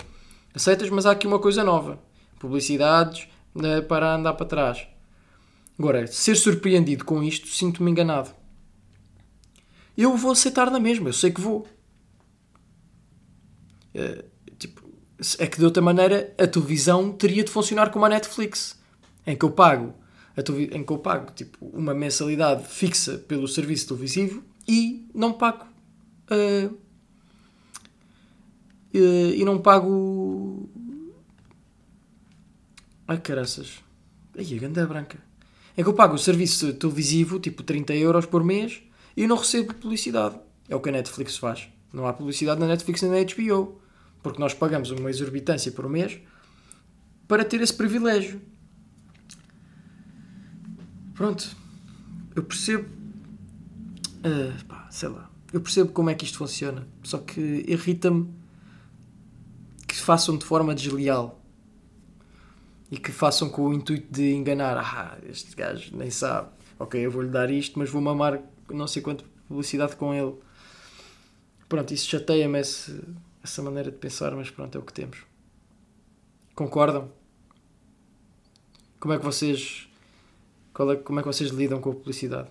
aceitas, 0.54 0.90
mas 0.90 1.06
há 1.06 1.12
aqui 1.12 1.26
uma 1.26 1.38
coisa 1.38 1.62
nova: 1.62 1.98
publicidades 2.38 3.28
né, 3.54 3.80
para 3.80 4.14
andar 4.14 4.34
para 4.34 4.46
trás. 4.46 4.86
Agora, 5.78 6.06
ser 6.06 6.36
surpreendido 6.36 7.04
com 7.04 7.22
isto, 7.22 7.48
sinto-me 7.48 7.90
enganado. 7.90 8.30
Eu 9.96 10.16
vou 10.16 10.32
aceitar 10.32 10.70
na 10.70 10.80
mesma, 10.80 11.08
eu 11.08 11.12
sei 11.12 11.30
que 11.30 11.40
vou. 11.40 11.66
É, 13.94 14.24
tipo, 14.58 14.82
é 15.38 15.46
que 15.46 15.58
de 15.58 15.64
outra 15.64 15.82
maneira 15.82 16.34
a 16.38 16.46
televisão 16.46 17.12
teria 17.12 17.44
de 17.44 17.50
funcionar 17.50 17.90
como 17.90 18.04
a 18.04 18.08
Netflix, 18.08 18.80
em 19.26 19.36
que 19.36 19.44
eu 19.44 19.50
pago 19.50 19.94
em 20.72 20.82
que 20.82 20.92
eu 20.92 20.98
pago 20.98 21.30
tipo, 21.32 21.66
uma 21.66 21.92
mensalidade 21.92 22.66
fixa 22.66 23.18
pelo 23.18 23.46
serviço 23.46 23.88
televisivo 23.88 24.42
e 24.66 25.06
não 25.14 25.32
pago. 25.32 25.66
Uh, 26.30 26.80
e 28.94 29.42
não 29.44 29.58
pago. 29.58 30.68
Ai 33.06 33.18
caraças. 33.18 33.82
Ai, 34.36 34.54
a 34.54 34.58
ganda 34.58 34.86
branca. 34.86 35.18
É 35.76 35.82
que 35.82 35.88
eu 35.88 35.94
pago 35.94 36.14
o 36.14 36.18
serviço 36.18 36.72
televisivo, 36.74 37.38
tipo 37.38 37.62
30 37.62 37.94
euros 37.94 38.26
por 38.26 38.44
mês, 38.44 38.82
e 39.16 39.26
não 39.26 39.36
recebo 39.36 39.74
publicidade. 39.74 40.38
É 40.68 40.76
o 40.76 40.80
que 40.80 40.88
a 40.88 40.92
Netflix 40.92 41.36
faz. 41.36 41.68
Não 41.92 42.06
há 42.06 42.12
publicidade 42.12 42.60
na 42.60 42.66
Netflix 42.66 43.02
nem 43.02 43.10
na 43.10 43.32
HBO. 43.32 43.80
Porque 44.22 44.40
nós 44.40 44.54
pagamos 44.54 44.90
uma 44.90 45.10
exorbitância 45.10 45.72
por 45.72 45.88
mês 45.88 46.18
para 47.26 47.44
ter 47.44 47.60
esse 47.60 47.74
privilégio. 47.74 48.40
Pronto, 51.14 51.56
eu 52.34 52.42
percebo. 52.42 52.88
Uh, 54.24 54.64
pá, 54.66 54.86
sei 54.90 55.08
lá. 55.08 55.30
Eu 55.52 55.60
percebo 55.60 55.92
como 55.92 56.08
é 56.08 56.14
que 56.14 56.24
isto 56.24 56.38
funciona. 56.38 56.86
Só 57.02 57.18
que 57.18 57.64
irrita-me 57.66 58.32
que 59.86 59.96
façam 59.96 60.38
de 60.38 60.44
forma 60.44 60.74
desleal 60.74 61.42
e 62.90 62.96
que 62.96 63.10
façam 63.10 63.48
com 63.50 63.68
o 63.68 63.74
intuito 63.74 64.10
de 64.10 64.32
enganar. 64.32 64.78
Ah, 64.78 65.18
este 65.28 65.54
gajo 65.56 65.96
nem 65.96 66.10
sabe. 66.10 66.48
Ok, 66.78 67.00
eu 67.00 67.10
vou-lhe 67.10 67.28
dar 67.28 67.50
isto, 67.50 67.78
mas 67.78 67.90
vou 67.90 68.00
mamar 68.00 68.40
não 68.70 68.86
sei 68.86 69.02
quanto 69.02 69.24
publicidade 69.48 69.96
com 69.96 70.14
ele. 70.14 70.34
Pronto, 71.68 71.92
isso 71.92 72.08
chateia-me 72.08 72.58
essa 72.58 73.62
maneira 73.62 73.90
de 73.90 73.96
pensar, 73.96 74.34
mas 74.34 74.50
pronto, 74.50 74.76
é 74.76 74.80
o 74.80 74.84
que 74.84 74.92
temos. 74.92 75.24
Concordam? 76.54 77.10
Como 79.00 79.14
é 79.14 79.18
que 79.18 79.24
vocês 79.24 79.88
é, 80.74 80.96
como 80.96 81.20
é 81.20 81.22
que 81.22 81.28
vocês 81.28 81.50
lidam 81.50 81.80
com 81.80 81.90
a 81.90 81.94
publicidade? 81.94 82.48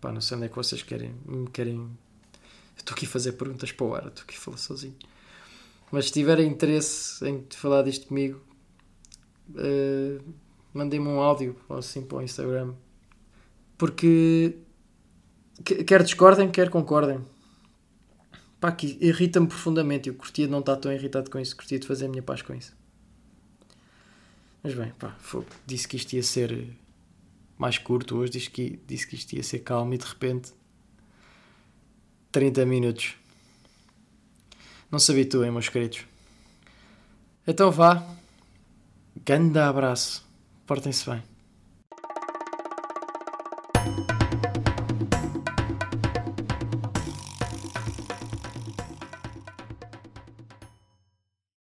Pá, 0.00 0.12
não 0.12 0.20
sei 0.20 0.36
onde 0.36 0.46
é 0.46 0.48
que 0.48 0.54
vocês 0.54 0.82
querem. 0.82 1.14
Querem. 1.52 1.90
Estou 2.76 2.94
aqui 2.94 3.06
a 3.06 3.08
fazer 3.08 3.32
perguntas 3.32 3.72
para 3.72 3.86
o 3.86 3.94
ar, 3.94 4.06
estou 4.06 4.22
aqui 4.22 4.36
a 4.36 4.38
falar 4.38 4.58
sozinho. 4.58 4.94
Mas 5.90 6.06
se 6.06 6.12
tiverem 6.12 6.48
interesse 6.48 7.26
em 7.26 7.44
falar 7.50 7.82
disto 7.82 8.06
comigo, 8.06 8.40
uh, 9.50 10.34
mandem-me 10.72 11.08
um 11.08 11.20
áudio 11.20 11.56
ou 11.68 11.78
assim 11.78 12.02
para 12.02 12.18
o 12.18 12.22
Instagram. 12.22 12.74
Porque 13.76 14.56
quer 15.86 16.02
discordem, 16.02 16.50
quer 16.50 16.70
concordem. 16.70 17.20
Pá, 18.60 18.72
que 18.72 18.98
irrita-me 19.00 19.46
profundamente. 19.46 20.08
Eu 20.08 20.14
curtia 20.14 20.46
de 20.46 20.50
não 20.50 20.60
estar 20.60 20.76
tão 20.76 20.92
irritado 20.92 21.30
com 21.30 21.38
isso, 21.38 21.56
curtia 21.56 21.78
de 21.78 21.86
fazer 21.86 22.06
a 22.06 22.08
minha 22.08 22.22
paz 22.22 22.42
com 22.42 22.54
isso. 22.54 22.74
Mas 24.62 24.74
bem, 24.74 24.92
pá, 24.98 25.14
foi, 25.20 25.44
disse 25.64 25.86
que 25.86 25.96
isto 25.96 26.14
ia 26.14 26.22
ser 26.22 26.68
mais 27.56 27.78
curto 27.78 28.16
hoje, 28.16 28.32
disse 28.32 28.50
que, 28.50 28.80
disse 28.86 29.06
que 29.06 29.14
isto 29.14 29.32
ia 29.34 29.42
ser 29.42 29.60
calmo 29.60 29.94
e 29.94 29.98
de 29.98 30.04
repente 30.04 30.52
30 32.32 32.66
minutos. 32.66 33.14
Não 34.90 34.98
se 34.98 35.10
habituem, 35.10 35.50
meus 35.50 35.68
queridos. 35.68 36.04
Então 37.46 37.70
vá. 37.70 38.06
Grande 39.24 39.58
abraço. 39.58 40.24
Portem-se 40.66 41.08
bem. 41.08 41.35